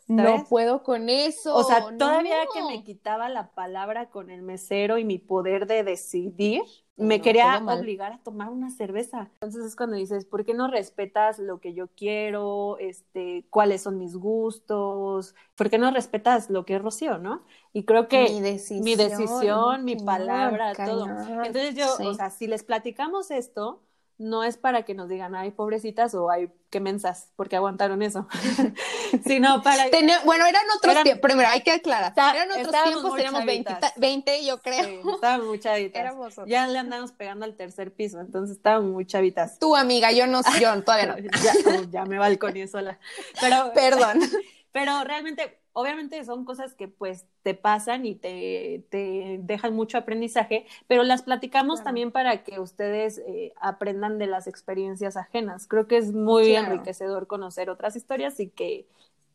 No 0.08 0.44
puedo 0.48 0.82
con 0.82 1.08
eso. 1.08 1.54
O 1.54 1.64
sea, 1.64 1.96
todavía 1.96 2.36
que 2.52 2.62
me 2.62 2.84
quitaba 2.84 3.28
la 3.28 3.48
palabra 3.52 4.10
con 4.10 4.30
el 4.30 4.42
mesero 4.42 4.98
y 4.98 5.04
mi 5.04 5.18
poder 5.18 5.66
de 5.66 5.84
decidir, 5.84 6.62
me 6.96 7.20
quería 7.20 7.62
obligar 7.64 8.12
a 8.12 8.18
tomar 8.18 8.50
una 8.50 8.70
cerveza. 8.70 9.30
Entonces 9.34 9.64
es 9.64 9.76
cuando 9.76 9.96
dices, 9.96 10.24
¿por 10.24 10.44
qué 10.44 10.54
no 10.54 10.68
respetas 10.68 11.38
lo 11.38 11.60
que 11.60 11.74
yo 11.74 11.88
quiero? 11.88 12.76
Este, 12.78 13.46
cuáles 13.50 13.82
son 13.82 13.98
mis 13.98 14.16
gustos? 14.16 15.34
¿Por 15.54 15.70
qué 15.70 15.78
no 15.78 15.90
respetas 15.90 16.50
lo 16.50 16.64
que 16.64 16.76
es 16.76 16.82
Rocío, 16.82 17.18
no? 17.18 17.44
Y 17.72 17.84
creo 17.84 18.08
que 18.08 18.28
mi 18.28 18.40
decisión, 18.40 18.84
mi, 18.84 18.94
decisión, 18.94 19.84
mi 19.84 19.96
palabra, 19.96 20.74
todo. 20.74 21.06
Entonces 21.44 21.74
yo, 21.74 21.86
o 22.04 22.14
sea, 22.14 22.30
si 22.30 22.46
les 22.46 22.62
platicamos 22.62 23.30
esto, 23.30 23.82
no 24.22 24.44
es 24.44 24.56
para 24.56 24.84
que 24.84 24.94
nos 24.94 25.08
digan, 25.08 25.34
ay, 25.34 25.50
pobrecitas 25.50 26.14
o 26.14 26.30
ay, 26.30 26.50
qué 26.70 26.80
mensas, 26.80 27.30
porque 27.36 27.56
aguantaron 27.56 28.02
eso, 28.02 28.26
sino 29.26 29.62
para... 29.62 29.84
bueno, 30.24 30.46
eran 30.46 30.64
otros 30.76 31.02
tiempos, 31.02 31.22
primero 31.22 31.48
hay 31.48 31.60
que 31.60 31.72
aclarar, 31.72 32.12
eran 32.16 32.50
otros 32.50 32.84
tiempos, 32.84 33.14
teníamos 33.14 33.44
20, 33.44 33.76
20, 33.96 34.46
yo 34.46 34.58
creo. 34.62 34.84
Sí, 34.84 35.00
estábamos 35.14 35.46
muy 35.48 35.60
chavitas. 35.60 36.14
Ya 36.46 36.66
le 36.66 36.78
andamos 36.78 37.12
pegando 37.12 37.44
al 37.44 37.54
tercer 37.56 37.92
piso, 37.92 38.20
entonces 38.20 38.56
estábamos 38.56 38.92
muy 38.92 39.06
chavitas. 39.06 39.58
Tú, 39.58 39.76
amiga, 39.76 40.12
yo 40.12 40.26
no, 40.26 40.40
yo 40.60 40.82
todavía 40.82 41.06
no. 41.06 41.18
ya, 41.42 41.82
ya 41.90 42.04
me 42.04 42.18
balconé 42.18 42.68
sola. 42.68 42.98
Pero, 43.40 43.72
Perdón. 43.74 44.20
Pero 44.72 45.04
realmente 45.04 45.61
obviamente 45.72 46.22
son 46.24 46.44
cosas 46.44 46.74
que 46.74 46.88
pues 46.88 47.26
te 47.42 47.54
pasan 47.54 48.04
y 48.06 48.14
te, 48.14 48.84
te 48.90 49.38
dejan 49.42 49.74
mucho 49.74 49.98
aprendizaje, 49.98 50.66
pero 50.86 51.02
las 51.02 51.22
platicamos 51.22 51.82
también 51.82 52.12
para 52.12 52.44
que 52.44 52.60
ustedes 52.60 53.18
eh, 53.26 53.52
aprendan 53.60 54.18
de 54.18 54.26
las 54.26 54.46
experiencias 54.46 55.16
ajenas. 55.16 55.66
Creo 55.66 55.86
que 55.86 55.96
es 55.96 56.12
muy 56.12 56.54
enriquecedor 56.54 57.26
conocer 57.26 57.70
otras 57.70 57.96
historias 57.96 58.38
y 58.40 58.48
que, 58.50 58.86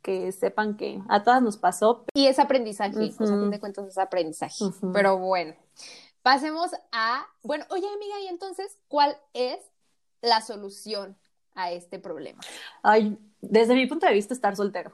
que 0.01 0.31
sepan 0.31 0.77
que 0.77 1.01
a 1.09 1.23
todas 1.23 1.41
nos 1.41 1.57
pasó. 1.57 2.05
Y 2.13 2.27
es 2.27 2.39
aprendizaje, 2.39 2.97
o 2.97 3.11
sea, 3.11 3.35
a 3.35 3.39
fin 3.39 3.51
de 3.51 3.59
cuentas 3.59 3.87
es 3.87 3.97
aprendizaje. 3.97 4.65
Pero 4.93 5.17
bueno, 5.17 5.55
pasemos 6.21 6.71
a, 6.91 7.25
bueno, 7.43 7.65
oye 7.69 7.87
amiga, 7.87 8.19
y 8.21 8.27
entonces, 8.27 8.77
¿cuál 8.87 9.17
es 9.33 9.59
la 10.21 10.41
solución 10.41 11.17
a 11.55 11.71
este 11.71 11.99
problema? 11.99 12.41
Ay, 12.83 13.17
desde 13.41 13.73
mi 13.73 13.87
punto 13.87 14.05
de 14.05 14.13
vista, 14.13 14.33
estar 14.33 14.55
soltero. 14.55 14.91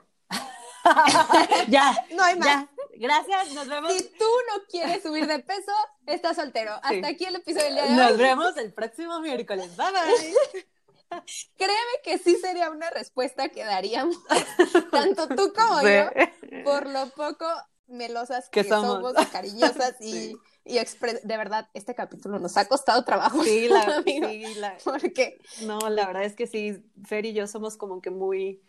ya. 1.68 2.06
No 2.12 2.24
hay 2.24 2.38
más. 2.38 2.68
Gracias, 2.96 3.54
nos 3.54 3.68
vemos. 3.68 3.92
Si 3.94 4.04
tú 4.04 4.26
no 4.48 4.64
quieres 4.70 5.02
subir 5.04 5.28
de 5.28 5.40
peso, 5.40 5.72
estás 6.06 6.36
soltero. 6.36 6.74
Hasta 6.84 7.08
aquí 7.08 7.26
el 7.26 7.36
episodio 7.36 7.66
del 7.66 7.76
día 7.76 7.84
de 7.84 7.92
hoy. 7.92 8.10
Nos 8.10 8.18
vemos 8.18 8.58
el 8.58 8.74
próximo 8.74 9.20
miércoles. 9.20 9.76
Bye 9.76 9.92
bye. 9.92 10.64
Créeme 11.58 12.02
que 12.04 12.18
sí 12.18 12.36
sería 12.38 12.70
una 12.70 12.90
respuesta 12.90 13.50
que 13.50 13.64
daríamos, 13.64 14.18
tanto 14.92 15.28
tú 15.28 15.54
como 15.54 15.82
yo, 15.84 16.10
por 16.64 16.90
lo 16.90 17.08
poco 17.12 17.46
melosas 17.88 18.50
que, 18.50 18.64
somos. 18.64 19.14
cariñosas 19.32 19.96
y, 20.02 20.36
y 20.66 20.76
de 20.76 21.38
verdad, 21.38 21.70
este 21.74 21.94
capítulo 21.94 22.40
nos 22.40 22.58
ha 22.58 22.68
costado 22.68 23.04
trabajo. 23.06 23.44
Sí, 23.44 23.68
la, 23.68 24.02
sí, 24.04 24.56
la, 24.56 24.78
porque 24.84 25.40
no, 25.62 25.80
la 25.90 26.08
verdad 26.08 26.24
es 26.24 26.36
que 26.36 26.48
sí, 26.48 26.84
Fer 27.06 27.26
y 27.26 27.34
yo 27.34 27.46
somos 27.48 27.78
como 27.78 28.02
que 28.02 28.10
muy 28.10 28.62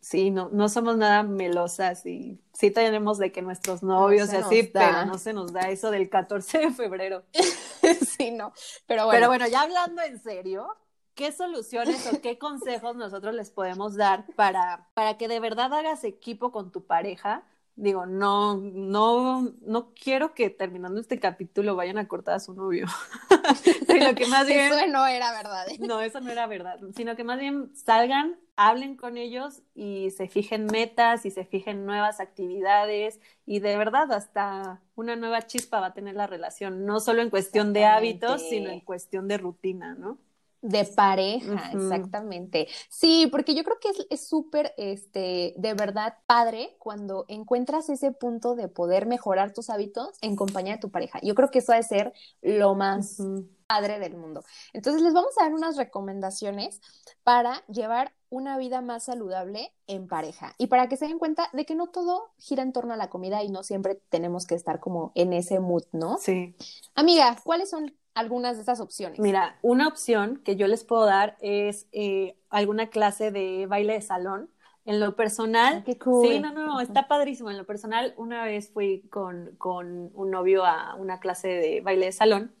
sí, 0.00 0.30
no, 0.30 0.48
no 0.52 0.68
somos 0.68 0.96
nada 0.96 1.22
melosas 1.22 2.04
y 2.06 2.40
sí 2.52 2.70
tenemos 2.70 3.18
de 3.18 3.32
que 3.32 3.42
nuestros 3.42 3.82
novios 3.82 4.32
y 4.32 4.36
así, 4.36 4.62
pero 4.62 5.04
no 5.06 5.18
se 5.18 5.32
nos 5.32 5.52
da 5.52 5.68
eso 5.68 5.90
del 5.90 6.08
14 6.08 6.58
de 6.58 6.70
febrero. 6.72 7.24
sí, 8.16 8.30
no, 8.30 8.52
pero 8.86 9.06
bueno. 9.06 9.18
Pero 9.18 9.28
bueno, 9.28 9.46
ya 9.48 9.62
hablando 9.62 10.02
en 10.02 10.20
serio, 10.22 10.76
¿qué 11.14 11.32
soluciones 11.32 12.06
o 12.12 12.20
qué 12.20 12.38
consejos 12.38 12.96
nosotros 12.96 13.34
les 13.34 13.50
podemos 13.50 13.96
dar 13.96 14.26
para, 14.36 14.88
para 14.94 15.16
que 15.16 15.28
de 15.28 15.40
verdad 15.40 15.72
hagas 15.72 16.04
equipo 16.04 16.52
con 16.52 16.70
tu 16.70 16.86
pareja? 16.86 17.44
Digo, 17.80 18.06
no, 18.06 18.56
no, 18.56 19.52
no 19.60 19.94
quiero 19.94 20.34
que 20.34 20.50
terminando 20.50 21.00
este 21.00 21.20
capítulo 21.20 21.76
vayan 21.76 21.96
a 21.96 22.08
cortar 22.08 22.34
a 22.34 22.40
su 22.40 22.52
novio. 22.52 22.86
sino 23.88 24.14
que 24.16 24.26
más 24.26 24.48
bien. 24.48 24.72
Eso 24.72 24.86
no 24.88 25.06
era 25.06 25.30
verdad. 25.30 25.66
No, 25.78 26.00
eso 26.00 26.20
no 26.20 26.30
era 26.30 26.48
verdad. 26.48 26.80
Sino 26.96 27.14
que 27.14 27.22
más 27.22 27.38
bien 27.38 27.70
salgan 27.76 28.36
hablen 28.58 28.96
con 28.96 29.16
ellos 29.16 29.62
y 29.76 30.10
se 30.10 30.26
fijen 30.26 30.66
metas 30.66 31.24
y 31.24 31.30
se 31.30 31.44
fijen 31.44 31.86
nuevas 31.86 32.18
actividades 32.18 33.20
y 33.46 33.60
de 33.60 33.76
verdad 33.76 34.10
hasta 34.10 34.82
una 34.96 35.14
nueva 35.14 35.42
chispa 35.46 35.78
va 35.78 35.86
a 35.86 35.94
tener 35.94 36.16
la 36.16 36.26
relación, 36.26 36.84
no 36.84 36.98
solo 36.98 37.22
en 37.22 37.30
cuestión 37.30 37.72
de 37.72 37.84
hábitos, 37.84 38.42
sino 38.48 38.70
en 38.70 38.80
cuestión 38.80 39.28
de 39.28 39.38
rutina, 39.38 39.94
¿no? 39.94 40.18
De 40.60 40.84
pareja, 40.84 41.70
exactamente. 41.72 42.66
Sí, 42.90 43.28
porque 43.30 43.54
yo 43.54 43.62
creo 43.62 43.78
que 43.80 43.90
es 44.10 44.26
súper, 44.26 44.74
este, 44.76 45.54
de 45.56 45.74
verdad 45.74 46.16
padre 46.26 46.74
cuando 46.78 47.26
encuentras 47.28 47.88
ese 47.88 48.10
punto 48.10 48.56
de 48.56 48.66
poder 48.66 49.06
mejorar 49.06 49.52
tus 49.52 49.70
hábitos 49.70 50.16
en 50.20 50.34
compañía 50.34 50.74
de 50.74 50.80
tu 50.80 50.90
pareja. 50.90 51.20
Yo 51.22 51.36
creo 51.36 51.50
que 51.50 51.60
eso 51.60 51.72
ha 51.72 51.76
de 51.76 51.84
ser 51.84 52.12
lo 52.42 52.74
más 52.74 53.18
padre 53.68 54.00
del 54.00 54.16
mundo. 54.16 54.42
Entonces 54.72 55.02
les 55.02 55.12
vamos 55.12 55.32
a 55.38 55.44
dar 55.44 55.54
unas 55.54 55.76
recomendaciones 55.76 56.80
para 57.22 57.62
llevar 57.68 58.12
una 58.30 58.58
vida 58.58 58.80
más 58.80 59.04
saludable 59.04 59.72
en 59.86 60.08
pareja 60.08 60.54
y 60.58 60.66
para 60.66 60.88
que 60.88 60.96
se 60.96 61.06
den 61.06 61.18
cuenta 61.18 61.50
de 61.52 61.64
que 61.66 61.74
no 61.74 61.86
todo 61.88 62.30
gira 62.38 62.62
en 62.62 62.72
torno 62.72 62.94
a 62.94 62.96
la 62.96 63.10
comida 63.10 63.42
y 63.44 63.50
no 63.50 63.62
siempre 63.62 64.00
tenemos 64.08 64.46
que 64.46 64.54
estar 64.54 64.80
como 64.80 65.12
en 65.14 65.32
ese 65.32 65.60
mood, 65.60 65.84
¿no? 65.92 66.18
Sí. 66.18 66.56
Amiga, 66.94 67.36
¿cuáles 67.44 67.70
son 67.70 67.94
algunas 68.14 68.56
de 68.56 68.62
esas 68.62 68.80
opciones? 68.80 69.18
Mira, 69.18 69.58
una 69.62 69.88
opción 69.88 70.40
que 70.44 70.56
yo 70.56 70.66
les 70.66 70.84
puedo 70.84 71.04
dar 71.04 71.36
es 71.40 71.86
eh, 71.92 72.36
alguna 72.50 72.90
clase 72.90 73.30
de 73.30 73.66
baile 73.66 73.94
de 73.94 74.02
salón. 74.02 74.50
En 74.84 75.00
lo 75.00 75.16
personal, 75.16 75.84
Qué 75.84 75.98
cool. 75.98 76.26
sí, 76.26 76.40
no, 76.40 76.50
no, 76.52 76.80
está 76.80 77.08
padrísimo. 77.08 77.50
En 77.50 77.58
lo 77.58 77.66
personal, 77.66 78.14
una 78.16 78.44
vez 78.44 78.70
fui 78.70 79.02
con, 79.10 79.54
con 79.58 80.10
un 80.14 80.30
novio 80.30 80.64
a 80.64 80.94
una 80.94 81.20
clase 81.20 81.48
de 81.48 81.80
baile 81.82 82.06
de 82.06 82.12
salón 82.12 82.54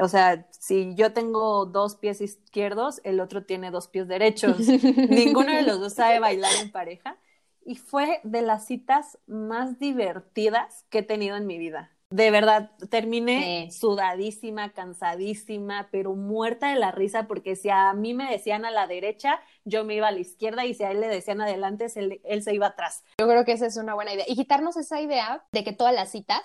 o 0.00 0.08
sea, 0.08 0.46
si 0.50 0.94
yo 0.94 1.12
tengo 1.12 1.66
dos 1.66 1.96
pies 1.96 2.20
izquierdos, 2.20 3.00
el 3.04 3.20
otro 3.20 3.44
tiene 3.44 3.70
dos 3.70 3.88
pies 3.88 4.08
derechos. 4.08 4.58
Ninguno 5.08 5.52
de 5.52 5.62
los 5.62 5.80
dos 5.80 5.94
sabe 5.94 6.18
bailar 6.18 6.52
en 6.60 6.70
pareja. 6.70 7.16
Y 7.64 7.76
fue 7.76 8.20
de 8.22 8.42
las 8.42 8.66
citas 8.66 9.18
más 9.26 9.78
divertidas 9.78 10.84
que 10.88 10.98
he 10.98 11.02
tenido 11.02 11.36
en 11.36 11.46
mi 11.46 11.58
vida. 11.58 11.90
De 12.10 12.30
verdad, 12.30 12.70
terminé 12.88 13.68
sudadísima, 13.72 14.72
cansadísima, 14.72 15.88
pero 15.90 16.14
muerta 16.14 16.70
de 16.70 16.78
la 16.78 16.92
risa, 16.92 17.26
porque 17.26 17.56
si 17.56 17.68
a 17.68 17.92
mí 17.94 18.14
me 18.14 18.30
decían 18.30 18.64
a 18.64 18.70
la 18.70 18.86
derecha, 18.86 19.40
yo 19.64 19.84
me 19.84 19.96
iba 19.96 20.08
a 20.08 20.12
la 20.12 20.20
izquierda, 20.20 20.64
y 20.64 20.74
si 20.74 20.84
a 20.84 20.92
él 20.92 21.00
le 21.00 21.08
decían 21.08 21.40
adelante, 21.40 21.86
él, 21.96 22.20
él 22.24 22.42
se 22.42 22.54
iba 22.54 22.68
atrás. 22.68 23.02
Yo 23.18 23.26
creo 23.26 23.44
que 23.44 23.52
esa 23.52 23.66
es 23.66 23.76
una 23.76 23.94
buena 23.94 24.14
idea. 24.14 24.24
Y 24.28 24.36
quitarnos 24.36 24.76
esa 24.76 25.00
idea 25.00 25.44
de 25.50 25.64
que 25.64 25.72
todas 25.72 25.94
las 25.94 26.10
citas 26.10 26.42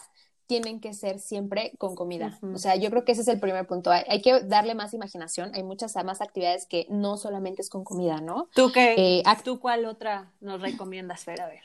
tienen 0.51 0.81
que 0.81 0.93
ser 0.93 1.19
siempre 1.19 1.71
con 1.77 1.95
comida. 1.95 2.37
O 2.53 2.57
sea, 2.57 2.75
yo 2.75 2.89
creo 2.89 3.05
que 3.05 3.13
ese 3.13 3.21
es 3.21 3.29
el 3.29 3.39
primer 3.39 3.65
punto. 3.67 3.89
Hay, 3.89 4.21
que 4.21 4.41
darle 4.41 4.75
más 4.75 4.93
imaginación. 4.93 5.51
Hay 5.55 5.63
muchas 5.63 5.95
más 6.03 6.19
actividades 6.19 6.65
que 6.65 6.87
no 6.89 7.15
solamente 7.15 7.61
es 7.61 7.69
con 7.69 7.85
comida, 7.85 8.19
¿no? 8.19 8.49
¿Tú 8.53 8.69
qué? 8.73 8.95
Eh, 8.97 9.23
¿Tú 9.45 9.61
cuál 9.61 9.85
otra 9.85 10.33
nos 10.41 10.61
recomiendas, 10.61 11.23
Fer? 11.23 11.39
A 11.39 11.47
ver. 11.47 11.63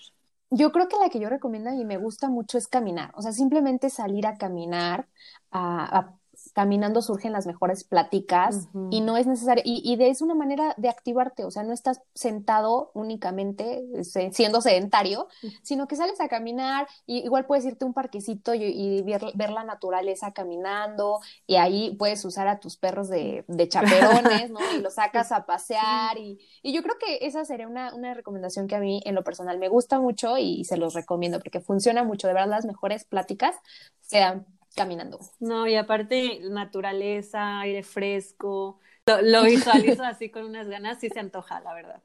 Yo 0.50 0.70
creo 0.72 0.88
que 0.88 0.96
la 0.96 1.08
que 1.10 1.18
yo 1.20 1.28
recomiendo 1.28 1.70
y 1.72 1.84
me 1.84 1.96
gusta 1.98 2.28
mucho 2.28 2.56
es 2.58 2.68
caminar. 2.68 3.10
O 3.14 3.22
sea, 3.22 3.32
simplemente 3.32 3.90
salir 3.90 4.26
a 4.26 4.36
caminar, 4.36 5.08
a 5.50 6.14
caminando 6.52 7.02
surgen 7.02 7.32
las 7.32 7.46
mejores 7.46 7.84
pláticas 7.84 8.68
y 8.90 9.00
no 9.00 9.16
es 9.16 9.26
necesario, 9.26 9.62
y, 9.66 9.82
y 9.84 9.96
de, 9.96 10.08
es 10.08 10.22
una 10.22 10.34
manera 10.34 10.74
de 10.76 10.88
activarte, 10.88 11.44
o 11.44 11.50
sea, 11.50 11.62
no 11.62 11.72
estás 11.72 12.02
sentado 12.14 12.90
únicamente 12.94 13.84
siendo 14.32 14.60
sedentario, 14.60 15.28
sino 15.62 15.86
que 15.88 15.96
sales 15.96 16.20
a 16.20 16.28
caminar, 16.28 16.86
y 17.06 17.18
igual 17.18 17.46
puedes 17.46 17.64
irte 17.64 17.84
a 17.84 17.88
un 17.88 17.94
parquecito 17.94 18.54
y, 18.54 19.02
ver, 19.02 19.50
la 19.50 19.64
naturaleza 19.64 20.32
caminando, 20.32 21.20
y 21.46 21.56
ahí 21.56 21.94
puedes 21.98 22.24
usar 22.24 22.48
a 22.48 22.60
tus 22.60 22.76
perros 22.76 23.08
de, 23.08 23.44
de 23.48 23.68
chaperones, 23.68 24.50
¿no? 24.50 24.60
Y 24.76 24.80
los 24.80 24.94
sacas 24.94 25.32
a 25.32 25.46
pasear, 25.46 26.18
y, 26.18 26.38
y, 26.62 26.72
yo 26.72 26.82
creo 26.82 26.96
que 26.98 27.26
esa 27.26 27.44
sería 27.44 27.68
una, 27.68 27.94
una 27.94 28.14
recomendación 28.14 28.66
que 28.66 28.76
a 28.76 28.80
mí 28.80 29.00
en 29.04 29.14
lo 29.14 29.24
personal 29.24 29.58
me 29.58 29.68
gusta 29.68 30.00
mucho 30.00 30.38
y 30.38 30.64
se 30.64 30.76
los 30.76 30.94
recomiendo 30.94 31.38
porque 31.38 31.60
funciona 31.60 32.04
mucho, 32.04 32.26
de 32.26 32.34
verdad 32.34 32.48
las 32.48 32.64
mejores 32.64 33.04
pláticas 33.04 33.56
se 34.00 34.18
dan 34.18 34.46
caminando. 34.76 35.18
No, 35.40 35.66
y 35.66 35.74
aparte, 35.74 36.40
naturaleza, 36.42 37.60
aire 37.60 37.82
fresco, 37.82 38.78
lo, 39.06 39.22
lo 39.22 39.42
visualizo 39.44 40.02
así 40.04 40.30
con 40.30 40.44
unas 40.44 40.68
ganas, 40.68 40.98
sí 41.00 41.08
se 41.08 41.18
antoja, 41.18 41.60
la 41.60 41.74
verdad. 41.74 42.02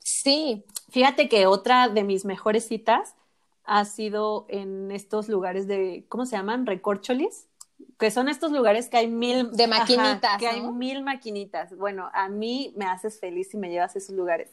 Sí. 0.00 0.64
Fíjate 0.90 1.28
que 1.28 1.46
otra 1.46 1.88
de 1.88 2.04
mis 2.04 2.24
mejores 2.24 2.66
citas 2.66 3.14
ha 3.64 3.84
sido 3.84 4.46
en 4.48 4.92
estos 4.92 5.28
lugares 5.28 5.66
de, 5.66 6.04
¿cómo 6.08 6.26
se 6.26 6.36
llaman? 6.36 6.66
Recorcholis, 6.66 7.48
que 7.98 8.10
son 8.10 8.28
estos 8.28 8.52
lugares 8.52 8.88
que 8.88 8.98
hay 8.98 9.08
mil... 9.08 9.50
De 9.50 9.66
maquinitas. 9.66 10.38
que 10.38 10.46
hay 10.46 10.62
mil 10.62 11.02
maquinitas. 11.02 11.76
Bueno, 11.76 12.10
a 12.14 12.28
mí 12.28 12.72
me 12.76 12.86
haces 12.86 13.18
feliz 13.18 13.50
si 13.50 13.56
me 13.56 13.68
llevas 13.68 13.96
a 13.96 13.98
esos 13.98 14.14
lugares. 14.14 14.50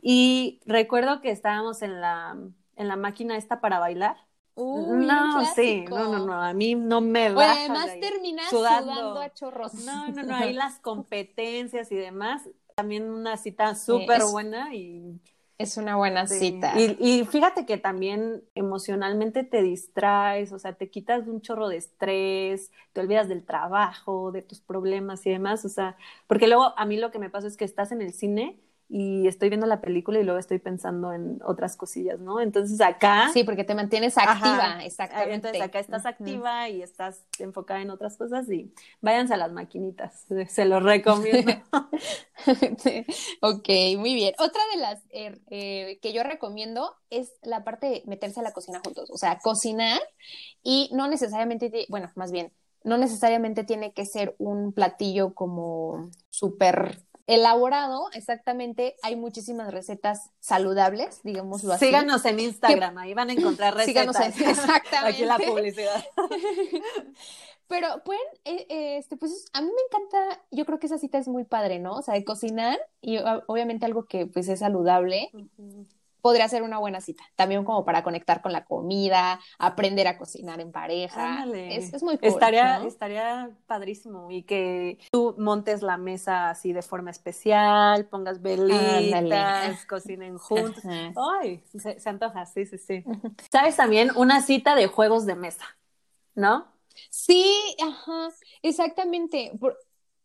Y 0.00 0.60
recuerdo 0.64 1.20
que 1.20 1.30
estábamos 1.30 1.82
en 1.82 2.00
la, 2.00 2.36
en 2.76 2.88
la 2.88 2.96
máquina 2.96 3.36
esta 3.36 3.60
para 3.60 3.78
bailar 3.78 4.16
no, 4.58 5.54
sí, 5.54 5.84
no, 5.88 6.12
no, 6.12 6.26
no, 6.26 6.42
a 6.42 6.52
mí 6.52 6.74
no 6.74 7.00
me 7.00 7.30
va. 7.30 7.52
además 7.52 7.90
terminas 8.00 8.50
sudando. 8.50 9.18
a 9.18 9.32
chorros. 9.32 9.74
No, 9.84 10.08
no, 10.08 10.22
no, 10.22 10.34
ahí 10.36 10.52
las 10.52 10.78
competencias 10.80 11.92
y 11.92 11.96
demás, 11.96 12.48
también 12.74 13.10
una 13.10 13.36
cita 13.36 13.74
súper 13.74 14.22
buena 14.24 14.74
y... 14.74 15.20
Es 15.58 15.76
una 15.76 15.96
buena 15.96 16.28
cita. 16.28 16.78
Y, 16.78 16.96
y, 17.00 17.24
fíjate 17.24 17.66
que 17.66 17.78
también 17.78 18.44
emocionalmente 18.54 19.42
te 19.42 19.60
distraes, 19.60 20.52
o 20.52 20.58
sea, 20.60 20.74
te 20.74 20.88
quitas 20.88 21.26
un 21.26 21.40
chorro 21.40 21.68
de 21.68 21.78
estrés, 21.78 22.70
te 22.92 23.00
olvidas 23.00 23.28
del 23.28 23.44
trabajo, 23.44 24.30
de 24.30 24.42
tus 24.42 24.60
problemas 24.60 25.26
y 25.26 25.30
demás, 25.30 25.64
o 25.64 25.68
sea, 25.68 25.96
porque 26.28 26.46
luego 26.46 26.74
a 26.76 26.86
mí 26.86 26.96
lo 26.96 27.10
que 27.10 27.18
me 27.18 27.28
pasa 27.28 27.48
es 27.48 27.56
que 27.56 27.64
estás 27.64 27.90
en 27.90 28.02
el 28.02 28.12
cine 28.12 28.60
y 28.90 29.26
estoy 29.28 29.50
viendo 29.50 29.66
la 29.66 29.82
película 29.82 30.18
y 30.18 30.24
luego 30.24 30.38
estoy 30.38 30.58
pensando 30.58 31.12
en 31.12 31.40
otras 31.44 31.76
cosillas, 31.76 32.18
¿no? 32.20 32.40
Entonces 32.40 32.80
acá... 32.80 33.28
Sí, 33.34 33.44
porque 33.44 33.62
te 33.64 33.74
mantienes 33.74 34.16
activa, 34.16 34.82
exactamente. 34.82 35.34
Entonces 35.34 35.60
acá 35.60 35.78
estás 35.78 36.06
activa 36.06 36.70
y 36.70 36.80
estás 36.80 37.22
enfocada 37.38 37.82
en 37.82 37.90
otras 37.90 38.16
cosas 38.16 38.48
y 38.50 38.72
váyanse 39.02 39.34
a 39.34 39.36
las 39.36 39.52
maquinitas, 39.52 40.24
se 40.48 40.64
los 40.64 40.82
recomiendo. 40.82 41.52
ok, 43.42 43.68
muy 43.98 44.14
bien. 44.14 44.34
Otra 44.38 44.62
de 44.72 44.80
las 44.80 45.02
er, 45.10 45.38
eh, 45.50 45.98
que 46.00 46.14
yo 46.14 46.22
recomiendo 46.22 46.94
es 47.10 47.32
la 47.42 47.64
parte 47.64 47.88
de 47.90 48.02
meterse 48.06 48.40
a 48.40 48.42
la 48.42 48.52
cocina 48.52 48.80
juntos, 48.82 49.10
o 49.10 49.18
sea, 49.18 49.38
cocinar 49.38 50.00
y 50.62 50.88
no 50.94 51.08
necesariamente, 51.08 51.86
bueno, 51.90 52.10
más 52.14 52.32
bien, 52.32 52.52
no 52.84 52.96
necesariamente 52.96 53.64
tiene 53.64 53.92
que 53.92 54.06
ser 54.06 54.34
un 54.38 54.72
platillo 54.72 55.34
como 55.34 56.10
súper 56.30 57.02
elaborado, 57.28 58.08
exactamente, 58.14 58.96
hay 59.02 59.14
muchísimas 59.14 59.72
recetas 59.72 60.30
saludables, 60.40 61.20
digámoslo 61.22 61.74
así. 61.74 61.86
Síganos 61.86 62.24
en 62.24 62.40
Instagram, 62.40 62.96
ahí 62.98 63.14
van 63.14 63.28
a 63.28 63.34
encontrar 63.34 63.74
recetas. 63.74 64.16
Síganos 64.16 64.38
en, 64.40 64.48
exactamente. 64.48 65.08
Aquí 65.08 65.24
la 65.24 65.38
publicidad. 65.38 66.04
Pero 67.68 68.02
pueden, 68.02 68.22
eh, 68.46 68.66
eh, 68.70 68.96
este, 68.96 69.18
pues 69.18 69.50
a 69.52 69.60
mí 69.60 69.68
me 69.68 69.98
encanta, 69.98 70.42
yo 70.50 70.64
creo 70.64 70.78
que 70.78 70.86
esa 70.86 70.96
cita 70.96 71.18
es 71.18 71.28
muy 71.28 71.44
padre, 71.44 71.78
¿no? 71.78 71.96
O 71.96 72.02
sea, 72.02 72.14
de 72.14 72.24
cocinar 72.24 72.78
y 73.02 73.18
obviamente 73.46 73.84
algo 73.84 74.06
que 74.06 74.26
pues 74.26 74.48
es 74.48 74.60
saludable 74.60 75.30
podría 76.20 76.48
ser 76.48 76.62
una 76.62 76.78
buena 76.78 77.00
cita. 77.00 77.24
También 77.36 77.64
como 77.64 77.84
para 77.84 78.02
conectar 78.02 78.42
con 78.42 78.52
la 78.52 78.64
comida, 78.64 79.40
aprender 79.58 80.06
a 80.06 80.18
cocinar 80.18 80.60
en 80.60 80.72
pareja. 80.72 81.44
Es, 81.54 82.02
muy 82.02 82.18
cool, 82.18 82.28
estaría, 82.28 82.84
estaría 82.84 83.50
padrísimo 83.66 84.30
y 84.30 84.42
que 84.42 84.98
tú 85.10 85.34
montes 85.38 85.82
la 85.82 85.96
mesa 85.96 86.50
así 86.50 86.72
de 86.72 86.82
forma 86.82 87.10
especial, 87.10 88.06
pongas 88.06 88.42
velitas, 88.42 89.84
cocinen 89.86 90.38
juntos. 90.38 90.84
Ay, 90.84 91.62
se, 91.78 91.98
se, 91.98 92.08
antoja, 92.08 92.46
sí, 92.46 92.66
sí, 92.66 92.78
sí. 92.78 93.04
¿Sabes 93.50 93.76
también? 93.76 94.10
Una 94.16 94.42
cita 94.42 94.74
de 94.74 94.86
juegos 94.86 95.26
de 95.26 95.34
mesa, 95.34 95.64
¿no? 96.34 96.66
Sí, 97.10 97.76
ajá, 97.82 98.28
exactamente. 98.62 99.52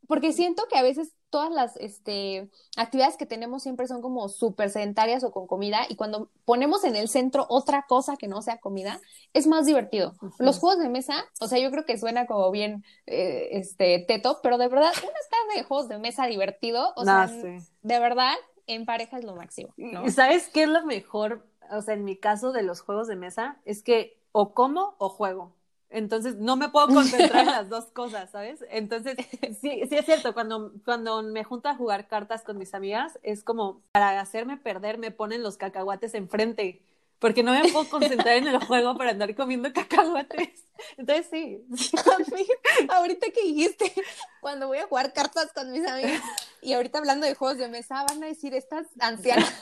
porque 0.08 0.34
siento 0.34 0.66
que 0.70 0.78
a 0.78 0.84
veces 0.84 1.14
todas 1.34 1.52
las 1.52 1.78
este, 1.78 2.48
actividades 2.78 3.18
que 3.18 3.26
tenemos 3.26 3.64
siempre 3.64 3.88
son 3.88 4.04
como 4.04 4.30
súper 4.30 4.70
sedentarias 4.70 5.24
o 5.24 5.32
con 5.32 5.48
comida 5.48 5.80
y 5.90 5.96
cuando 5.96 6.30
ponemos 6.46 6.84
en 6.84 6.96
el 6.96 7.10
centro 7.10 7.48
otra 7.50 7.88
cosa 7.90 8.18
que 8.18 8.28
no 8.28 8.44
sea 8.44 8.60
comida, 8.60 9.02
es 9.34 9.48
más 9.48 9.66
divertido. 9.66 10.14
Los 10.38 10.60
juegos 10.60 10.78
de 10.78 10.90
mesa, 10.90 11.26
o 11.40 11.48
sea, 11.48 11.58
yo 11.58 11.72
creo 11.72 11.86
que 11.86 11.98
suena 11.98 12.28
como 12.28 12.52
bien 12.52 12.86
eh, 13.08 13.50
este 13.54 14.06
teto, 14.08 14.42
pero 14.44 14.60
de 14.60 14.68
verdad, 14.68 14.92
una 15.02 15.12
tarde 15.12 15.58
de 15.58 15.64
juegos 15.64 15.88
de 15.88 15.98
mesa 15.98 16.28
divertido, 16.28 16.94
o 16.96 17.04
sea, 17.04 17.26
de 17.26 18.00
verdad, 18.00 18.36
en 18.68 18.86
pareja 18.86 19.18
es 19.18 19.24
lo 19.24 19.36
máximo. 19.36 19.74
¿no? 19.76 20.08
¿Sabes 20.12 20.50
qué 20.50 20.64
es 20.64 20.70
lo 20.70 20.86
mejor? 20.86 21.48
O 21.72 21.82
sea, 21.82 21.96
en 21.96 22.06
mi 22.06 22.16
caso 22.16 22.52
de 22.52 22.62
los 22.62 22.82
juegos 22.82 23.08
de 23.08 23.16
mesa, 23.16 23.58
es 23.66 23.82
que 23.82 24.22
o 24.32 24.54
como 24.54 24.94
o 25.00 25.10
juego. 25.10 25.52
Entonces 25.94 26.38
no 26.38 26.56
me 26.56 26.70
puedo 26.70 26.88
concentrar 26.88 27.42
en 27.42 27.46
las 27.52 27.70
dos 27.70 27.86
cosas, 27.86 28.32
¿sabes? 28.32 28.66
Entonces, 28.72 29.16
sí, 29.62 29.82
sí 29.88 29.96
es 29.96 30.06
cierto, 30.06 30.34
cuando, 30.34 30.74
cuando 30.84 31.22
me 31.22 31.44
junto 31.44 31.70
a 31.70 31.76
jugar 31.76 32.08
cartas 32.08 32.44
con 32.44 32.58
mis 32.58 32.74
amigas, 32.74 33.20
es 33.22 33.44
como 33.44 33.82
para 33.92 34.20
hacerme 34.20 34.58
perder, 34.58 34.98
me 34.98 35.12
ponen 35.12 35.44
los 35.44 35.56
cacahuates 35.58 36.16
enfrente 36.16 36.82
porque 37.24 37.42
no 37.42 37.54
me 37.54 37.72
puedo 37.72 37.88
concentrar 37.90 38.36
en 38.36 38.48
el 38.48 38.60
juego 38.66 38.98
para 38.98 39.12
andar 39.12 39.34
comiendo 39.34 39.72
cacahuates. 39.72 40.66
Entonces 40.98 41.28
sí. 41.32 41.66
ahorita 42.90 43.28
que 43.32 43.44
dijiste, 43.44 43.94
cuando 44.42 44.68
voy 44.68 44.80
a 44.80 44.88
jugar 44.88 45.14
cartas 45.14 45.54
con 45.54 45.72
mis 45.72 45.88
amigos 45.88 46.20
y 46.62 46.74
ahorita 46.74 46.98
hablando 46.98 47.26
de 47.26 47.34
juegos 47.34 47.58
de 47.60 47.70
mesa, 47.70 48.04
van 48.10 48.22
a 48.24 48.28
decir 48.28 48.54
estas 48.54 48.88
ancianas, 49.00 49.54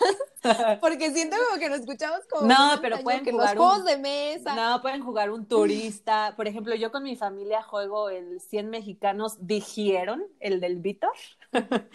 porque 0.81 1.11
siento 1.11 1.37
como 1.47 1.59
que 1.59 1.69
nos 1.69 1.81
escuchamos 1.81 2.21
como... 2.31 2.47
No, 2.47 2.79
pero 2.81 2.99
pueden 3.01 3.23
jugar 3.25 3.55
los 3.55 3.63
juegos 3.63 3.85
de 3.85 3.97
mesa. 3.97 4.55
No, 4.55 4.81
pueden 4.81 5.03
jugar 5.03 5.29
un 5.29 5.45
turista. 5.45 6.33
Por 6.35 6.47
ejemplo, 6.47 6.73
yo 6.73 6.91
con 6.91 7.03
mi 7.03 7.15
familia 7.15 7.61
juego 7.61 8.09
el 8.09 8.41
100 8.41 8.71
mexicanos 8.71 9.35
dijeron, 9.45 10.23
el 10.39 10.59
del. 10.59 10.81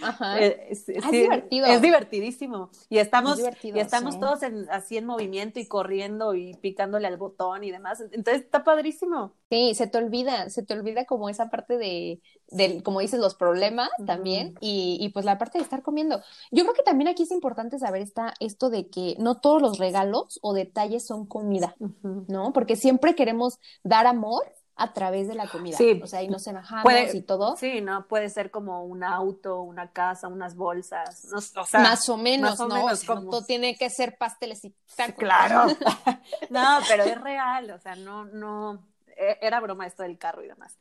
Ajá. 0.02 0.40
Eh, 0.40 0.68
es, 0.70 0.87
divertido. 0.87 1.66
Es 1.66 1.83
divertidísimo. 1.83 2.70
Y 2.88 2.98
estamos, 2.98 3.40
y 3.62 3.79
estamos 3.79 4.20
todos 4.20 4.40
así 4.70 4.96
en 4.96 5.07
movimiento 5.07 5.56
y 5.61 5.69
corriendo 5.69 6.35
y 6.35 6.55
picándole 6.55 7.07
al 7.07 7.16
botón 7.16 7.64
y 7.64 7.71
demás. 7.71 8.01
Entonces 8.12 8.45
está 8.45 8.64
padrísimo. 8.64 9.35
Sí, 9.51 9.75
se 9.75 9.87
te 9.87 9.99
olvida, 9.99 10.51
se 10.51 10.62
te 10.64 10.75
olvida 10.75 11.05
como 11.05 11.29
esa 11.29 11.51
parte 11.51 11.79
de, 11.79 12.21
del, 12.49 12.83
como 12.83 13.01
dices, 13.01 13.21
los 13.21 13.35
problemas 13.35 13.90
también 14.07 14.55
y, 14.61 14.99
y, 15.01 15.09
pues 15.11 15.25
la 15.25 15.38
parte 15.38 15.59
de 15.59 15.64
estar 15.64 15.83
comiendo. 15.83 16.21
Yo 16.51 16.64
creo 16.64 16.75
que 16.75 16.83
también 16.83 17.09
aquí 17.09 17.25
es 17.25 17.31
importante 17.31 17.79
saber 17.79 18.03
esta, 18.03 18.35
esto 18.40 18.71
de 18.71 18.88
que 18.88 19.16
no 19.19 19.40
todos 19.40 19.62
los 19.62 19.79
regalos 19.79 20.38
o 20.42 20.53
detalles 20.55 21.07
son 21.07 21.27
comida, 21.27 21.77
¿no? 22.03 22.53
Porque 22.53 22.77
siempre 22.77 23.14
queremos 23.14 23.59
dar 23.83 24.07
amor 24.07 24.45
a 24.77 24.93
través 24.93 25.27
de 25.27 25.35
la 25.35 25.49
comida. 25.49 25.77
Sí. 25.77 26.01
O 26.03 26.07
sea, 26.07 26.23
y 26.23 26.29
nos 26.29 26.47
enojamos 26.47 27.15
y 27.15 27.23
todo. 27.23 27.57
Sí, 27.57 27.81
¿no? 27.81 28.07
Puede 28.07 28.29
ser 28.29 28.51
como 28.51 28.85
un 28.85 29.03
auto, 29.03 29.62
una 29.62 29.91
casa, 29.91 30.29
unas 30.29 30.55
bolsas. 30.55 31.27
más 31.73 32.09
o 32.09 32.17
menos, 32.19 32.59
¿no? 32.61 32.69
Menos 32.69 33.05
como... 33.05 33.43
tiene 33.45 33.77
que 33.77 33.89
ser 33.89 34.19
pasteles 34.19 34.65
y 34.65 34.75
tacos. 34.95 35.15
Claro. 35.17 35.67
no, 36.51 36.79
pero 36.89 37.05
es 37.05 37.21
real, 37.21 37.71
o 37.71 37.79
sea, 37.79 37.97
no, 37.97 38.27
no, 38.27 38.87
e, 39.17 39.39
era 39.41 39.61
broma 39.61 39.87
esto 39.87 40.03
del 40.03 40.19
carro 40.19 40.45
y 40.45 40.49
demás. 40.49 40.77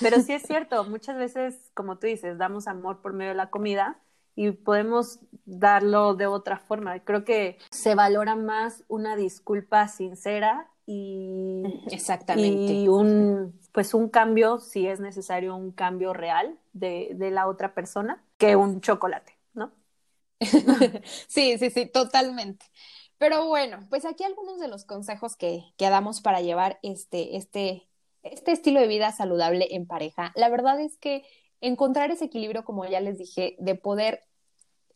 Pero 0.00 0.20
sí 0.20 0.32
es 0.32 0.42
cierto, 0.42 0.84
muchas 0.84 1.16
veces, 1.16 1.70
como 1.74 1.98
tú 1.98 2.06
dices, 2.06 2.38
damos 2.38 2.68
amor 2.68 3.00
por 3.00 3.14
medio 3.14 3.30
de 3.30 3.36
la 3.36 3.50
comida 3.50 3.98
y 4.34 4.52
podemos 4.52 5.20
darlo 5.44 6.14
de 6.14 6.26
otra 6.26 6.58
forma. 6.58 6.98
Creo 7.00 7.24
que 7.24 7.58
se 7.70 7.94
valora 7.94 8.36
más 8.36 8.84
una 8.88 9.16
disculpa 9.16 9.88
sincera 9.88 10.70
y, 10.86 11.62
Exactamente. 11.90 12.72
y 12.72 12.88
un 12.88 13.58
pues 13.72 13.94
un 13.94 14.08
cambio, 14.08 14.58
si 14.58 14.86
es 14.86 15.00
necesario 15.00 15.54
un 15.54 15.70
cambio 15.70 16.12
real 16.12 16.58
de, 16.72 17.12
de 17.14 17.30
la 17.30 17.46
otra 17.46 17.74
persona, 17.74 18.22
que 18.36 18.56
un 18.56 18.80
chocolate, 18.80 19.38
¿no? 19.54 19.72
sí, 21.28 21.56
sí, 21.58 21.70
sí, 21.70 21.86
totalmente. 21.86 22.66
Pero 23.18 23.46
bueno, 23.46 23.86
pues 23.90 24.04
aquí 24.06 24.24
algunos 24.24 24.58
de 24.58 24.68
los 24.68 24.84
consejos 24.84 25.36
que, 25.36 25.62
que 25.76 25.90
damos 25.90 26.20
para 26.20 26.40
llevar 26.40 26.78
este, 26.82 27.36
este, 27.36 27.86
este 28.22 28.52
estilo 28.52 28.80
de 28.80 28.86
vida 28.88 29.12
saludable 29.12 29.68
en 29.70 29.86
pareja. 29.86 30.32
La 30.34 30.48
verdad 30.48 30.80
es 30.80 30.96
que 30.96 31.24
encontrar 31.60 32.10
ese 32.10 32.26
equilibrio, 32.26 32.64
como 32.64 32.84
ya 32.86 33.00
les 33.00 33.18
dije, 33.18 33.56
de 33.58 33.74
poder 33.74 34.22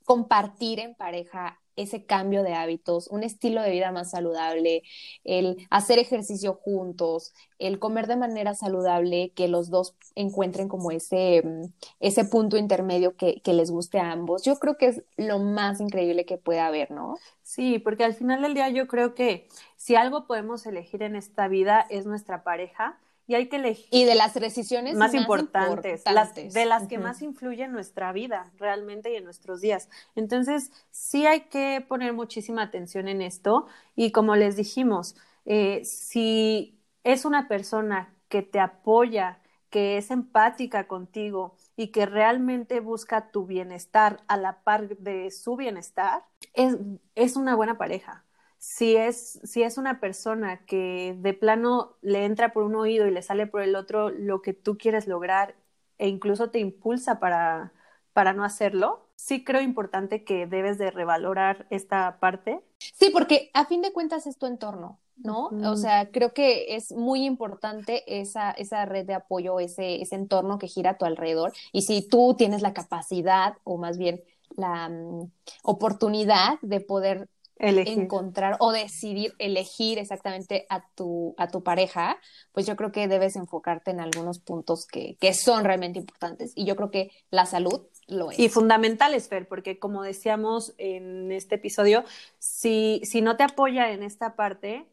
compartir 0.04 0.80
en 0.80 0.94
pareja 0.94 1.60
ese 1.76 2.04
cambio 2.04 2.42
de 2.42 2.54
hábitos, 2.54 3.08
un 3.08 3.22
estilo 3.22 3.62
de 3.62 3.70
vida 3.70 3.90
más 3.90 4.10
saludable, 4.10 4.82
el 5.24 5.66
hacer 5.70 5.98
ejercicio 5.98 6.54
juntos, 6.54 7.32
el 7.58 7.78
comer 7.78 8.06
de 8.06 8.16
manera 8.16 8.54
saludable, 8.54 9.32
que 9.34 9.48
los 9.48 9.70
dos 9.70 9.96
encuentren 10.14 10.68
como 10.68 10.90
ese, 10.90 11.42
mm, 11.44 11.72
ese 12.00 12.24
punto 12.24 12.56
intermedio 12.56 13.16
que, 13.16 13.40
que 13.40 13.54
les 13.54 13.70
guste 13.70 13.98
a 13.98 14.12
ambos. 14.12 14.44
Yo 14.44 14.56
creo 14.58 14.76
que 14.76 14.86
es 14.86 15.02
lo 15.16 15.38
más 15.38 15.80
increíble 15.80 16.24
que 16.24 16.38
puede 16.38 16.60
haber, 16.60 16.90
¿no? 16.90 17.18
Sí, 17.42 17.78
porque 17.78 18.04
al 18.04 18.14
final 18.14 18.42
del 18.42 18.54
día 18.54 18.68
yo 18.68 18.86
creo 18.86 19.14
que 19.14 19.48
si 19.76 19.96
algo 19.96 20.26
podemos 20.26 20.66
elegir 20.66 21.02
en 21.02 21.16
esta 21.16 21.48
vida 21.48 21.86
es 21.90 22.06
nuestra 22.06 22.44
pareja 22.44 22.98
y 23.26 23.34
hay 23.34 23.48
que 23.48 23.56
elegir. 23.56 23.86
Y 23.90 24.04
de 24.04 24.14
las 24.14 24.34
decisiones 24.34 24.96
más, 24.96 25.14
importantes, 25.14 26.02
Las, 26.10 26.34
de 26.34 26.66
las 26.66 26.86
que 26.86 26.98
más 26.98 27.22
influyen 27.22 27.66
en 27.66 27.72
nuestra 27.72 28.12
vida 28.12 28.52
realmente 28.58 29.12
y 29.12 29.16
en 29.16 29.24
nuestros 29.24 29.60
días. 29.60 29.88
Entonces, 30.14 30.70
sí 30.90 31.26
hay 31.26 31.42
que 31.42 31.84
poner 31.86 32.12
muchísima 32.12 32.62
atención 32.62 33.08
en 33.08 33.22
esto 33.22 33.66
y 33.96 34.12
como 34.12 34.36
les 34.36 34.56
dijimos, 34.56 35.16
eh, 35.44 35.84
si 35.84 36.78
es 37.02 37.24
una 37.24 37.48
persona 37.48 38.14
que 38.28 38.42
te 38.42 38.60
apoya, 38.60 39.40
que 39.70 39.96
es 39.96 40.10
empática 40.10 40.86
contigo 40.86 41.56
y 41.76 41.88
que 41.88 42.06
realmente 42.06 42.80
busca 42.80 43.30
tu 43.30 43.46
bienestar 43.46 44.22
a 44.28 44.36
la 44.36 44.62
par 44.62 44.96
de 44.98 45.30
su 45.30 45.56
bienestar, 45.56 46.24
es, 46.52 46.76
es 47.14 47.36
una 47.36 47.56
buena 47.56 47.76
pareja 47.78 48.24
si 48.66 48.96
es, 48.96 49.38
si 49.44 49.62
es 49.62 49.76
una 49.76 50.00
persona 50.00 50.64
que 50.64 51.14
de 51.18 51.34
plano 51.34 51.96
le 52.00 52.24
entra 52.24 52.54
por 52.54 52.62
un 52.62 52.74
oído 52.74 53.06
y 53.06 53.10
le 53.10 53.20
sale 53.20 53.46
por 53.46 53.60
el 53.60 53.76
otro 53.76 54.08
lo 54.08 54.40
que 54.40 54.54
tú 54.54 54.78
quieres 54.78 55.06
lograr 55.06 55.54
e 55.98 56.08
incluso 56.08 56.48
te 56.48 56.60
impulsa 56.60 57.20
para, 57.20 57.74
para 58.14 58.32
no 58.32 58.42
hacerlo, 58.42 59.06
sí 59.16 59.44
creo 59.44 59.60
importante 59.60 60.24
que 60.24 60.46
debes 60.46 60.78
de 60.78 60.90
revalorar 60.90 61.66
esta 61.68 62.18
parte. 62.20 62.62
Sí, 62.78 63.10
porque 63.12 63.50
a 63.52 63.66
fin 63.66 63.82
de 63.82 63.92
cuentas 63.92 64.26
es 64.26 64.38
tu 64.38 64.46
entorno, 64.46 64.98
¿no? 65.18 65.50
O 65.64 65.76
sea, 65.76 66.10
creo 66.10 66.32
que 66.32 66.74
es 66.74 66.90
muy 66.90 67.26
importante 67.26 68.18
esa, 68.18 68.50
esa 68.50 68.86
red 68.86 69.04
de 69.04 69.14
apoyo, 69.14 69.60
ese, 69.60 70.00
ese 70.00 70.14
entorno 70.14 70.58
que 70.58 70.68
gira 70.68 70.92
a 70.92 70.98
tu 70.98 71.04
alrededor. 71.04 71.52
Y 71.70 71.82
si 71.82 72.08
tú 72.08 72.34
tienes 72.36 72.62
la 72.62 72.72
capacidad, 72.72 73.58
o 73.62 73.76
más 73.76 73.98
bien 73.98 74.24
la 74.56 74.88
mm, 74.88 75.30
oportunidad 75.64 76.58
de 76.62 76.80
poder 76.80 77.28
encontrar 77.58 78.56
o 78.58 78.72
decidir 78.72 79.34
elegir 79.38 79.98
exactamente 79.98 80.66
a 80.68 80.86
tu, 80.94 81.34
a 81.38 81.48
tu 81.48 81.62
pareja, 81.62 82.18
pues 82.52 82.66
yo 82.66 82.76
creo 82.76 82.92
que 82.92 83.08
debes 83.08 83.36
enfocarte 83.36 83.90
en 83.90 84.00
algunos 84.00 84.38
puntos 84.38 84.86
que, 84.86 85.16
que 85.20 85.34
son 85.34 85.64
realmente 85.64 85.98
importantes. 85.98 86.52
Y 86.54 86.64
yo 86.64 86.76
creo 86.76 86.90
que 86.90 87.12
la 87.30 87.46
salud 87.46 87.82
lo 88.06 88.30
es. 88.30 88.38
Y 88.38 88.48
fundamentales, 88.48 89.28
Fer, 89.28 89.46
porque 89.48 89.78
como 89.78 90.02
decíamos 90.02 90.74
en 90.78 91.32
este 91.32 91.56
episodio, 91.56 92.04
si, 92.38 93.00
si 93.04 93.20
no 93.20 93.36
te 93.36 93.44
apoya 93.44 93.92
en 93.92 94.02
esta 94.02 94.34
parte, 94.34 94.86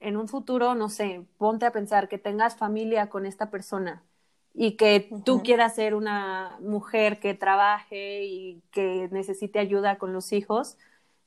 en 0.00 0.16
un 0.16 0.28
futuro, 0.28 0.74
no 0.74 0.88
sé, 0.88 1.22
ponte 1.38 1.66
a 1.66 1.72
pensar 1.72 2.08
que 2.08 2.18
tengas 2.18 2.56
familia 2.56 3.08
con 3.08 3.26
esta 3.26 3.50
persona 3.50 4.02
y 4.54 4.72
que 4.72 5.08
tú 5.24 5.42
quieras 5.42 5.76
ser 5.76 5.94
una 5.94 6.56
mujer 6.60 7.20
que 7.20 7.34
trabaje 7.34 8.24
y 8.24 8.62
que 8.72 9.08
necesite 9.12 9.58
ayuda 9.58 9.98
con 9.98 10.12
los 10.12 10.32
hijos, 10.32 10.76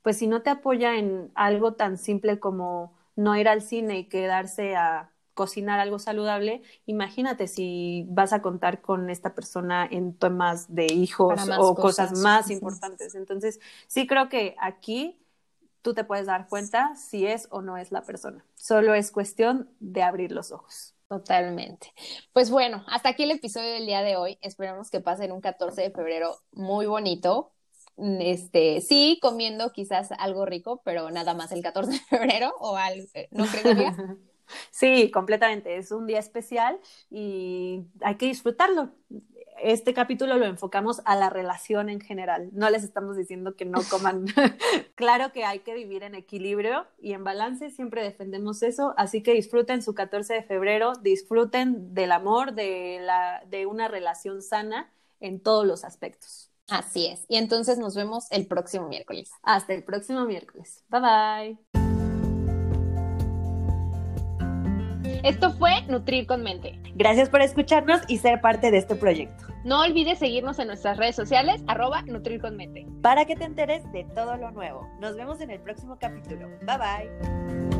pues 0.02 0.18
si 0.18 0.28
no 0.28 0.42
te 0.42 0.50
apoya 0.50 0.98
en 0.98 1.32
algo 1.36 1.74
tan 1.74 1.98
simple 1.98 2.40
como 2.40 2.94
no 3.16 3.36
ir 3.38 3.48
al 3.48 3.62
cine 3.62 4.00
y 4.00 4.10
quedarse 4.10 4.76
a 4.76 5.12
cocinar 5.34 5.80
algo 5.80 6.00
saludable, 6.00 6.62
imagínate 6.86 7.48
si 7.48 8.06
vas 8.10 8.34
a 8.34 8.42
contar 8.42 8.82
con 8.82 9.10
esta 9.10 9.34
persona 9.34 9.88
en 9.90 10.14
temas 10.14 10.74
de 10.74 10.88
hijos 10.88 11.40
o 11.58 11.76
cosas, 11.76 12.20
más 12.20 12.50
importantes. 12.50 13.16
Entonces, 13.16 13.60
sí 13.88 14.08
creo 14.08 14.30
que 14.30 14.56
aquí 14.60 15.20
tú 15.82 15.94
te 15.94 16.04
puedes 16.04 16.26
dar 16.26 16.48
cuenta 16.48 16.96
si 16.96 17.26
es 17.26 17.48
o 17.50 17.62
no 17.62 17.78
es 17.78 17.92
la 17.92 18.04
persona. 18.04 18.46
Solo 18.56 18.94
es 18.94 19.12
cuestión 19.12 19.70
de 19.80 20.04
abrir 20.04 20.32
los 20.32 20.52
ojos. 20.52 20.94
Totalmente. 21.08 21.94
Pues 22.32 22.50
bueno, 22.50 22.86
hasta 22.88 23.10
aquí 23.10 23.24
el 23.24 23.32
episodio 23.32 23.74
del 23.74 23.86
día 23.86 24.02
de 24.02 24.16
hoy. 24.16 24.38
Esperamos 24.42 24.90
que 24.90 25.02
pasen 25.02 25.32
un 25.32 25.42
14 25.42 25.82
de 25.82 25.92
febrero 25.92 26.38
muy 26.52 26.86
bonito, 26.86 27.52
este, 27.98 28.82
sí, 28.82 29.20
comiendo 29.22 29.72
quizás 29.72 30.12
algo 30.14 30.46
rico, 30.46 30.82
pero 30.84 31.12
nada 31.12 31.34
más 31.34 31.52
el 31.52 31.62
14 31.62 31.92
de 31.92 32.00
febrero 32.00 32.54
o 32.60 32.76
algo, 32.78 33.06
eh, 33.14 33.28
¿no 33.32 33.46
que 33.46 33.94
Sí, 34.72 35.12
completamente. 35.12 35.78
Es 35.78 35.92
un 35.92 36.08
día 36.08 36.20
especial 36.20 36.80
y 37.10 37.86
hay 38.02 38.16
que 38.16 38.28
disfrutarlo. 38.28 38.92
Este 39.64 39.94
capítulo 39.94 40.38
lo 40.38 40.46
enfocamos 40.46 41.02
a 41.06 41.16
la 41.16 41.30
relación 41.30 41.90
en 41.90 42.02
general. 42.02 42.50
No 42.52 42.70
les 42.70 42.84
estamos 42.84 43.16
diciendo 43.16 43.56
que 43.56 43.66
no 43.66 43.82
coman. 43.90 44.26
claro 44.96 45.32
que 45.32 45.46
hay 45.46 45.60
que 45.60 45.74
vivir 45.76 46.04
en 46.04 46.16
equilibrio 46.16 46.88
y 47.00 47.14
en 47.14 47.24
balance. 47.24 47.70
Siempre 47.70 48.04
defendemos 48.04 48.64
eso. 48.64 48.94
Así 48.98 49.22
que 49.22 49.34
disfruten 49.34 49.82
su 49.84 49.94
14 49.94 50.34
de 50.34 50.44
febrero. 50.44 50.94
Disfruten 50.96 51.94
del 51.94 52.12
amor, 52.12 52.54
de, 52.54 53.00
la, 53.02 53.44
de 53.48 53.68
una 53.68 53.88
relación 53.88 54.42
sana 54.42 54.92
en 55.20 55.40
todos 55.40 55.66
los 55.68 55.84
aspectos. 55.84 56.51
Así 56.72 57.08
es. 57.08 57.26
Y 57.28 57.36
entonces 57.36 57.78
nos 57.78 57.96
vemos 57.96 58.32
el 58.32 58.48
próximo 58.48 58.88
miércoles. 58.88 59.30
Hasta 59.44 59.74
el 59.74 59.84
próximo 59.84 60.26
miércoles. 60.26 60.84
Bye 60.90 61.02
bye. 61.02 61.58
Esto 65.24 65.52
fue 65.52 65.84
Nutrir 65.88 66.26
con 66.26 66.42
Mente. 66.42 66.80
Gracias 66.96 67.30
por 67.30 67.42
escucharnos 67.42 68.02
y 68.08 68.18
ser 68.18 68.42
parte 68.42 68.72
de 68.72 68.78
este 68.78 68.96
proyecto. 68.96 69.46
No 69.64 69.82
olvides 69.82 70.18
seguirnos 70.18 70.58
en 70.58 70.68
nuestras 70.68 70.98
redes 70.98 71.16
sociales, 71.16 71.62
arroba 71.68 72.02
Nutrir 72.04 72.42
con 72.42 72.56
Mente. 72.56 72.88
Para 73.04 73.26
que 73.26 73.36
te 73.36 73.44
enteres 73.44 73.84
de 73.92 74.06
todo 74.16 74.38
lo 74.38 74.52
nuevo. 74.52 74.88
Nos 75.00 75.16
vemos 75.16 75.42
en 75.42 75.52
el 75.52 75.60
próximo 75.60 75.98
capítulo. 76.00 76.48
Bye 76.66 76.78
bye. 76.78 77.71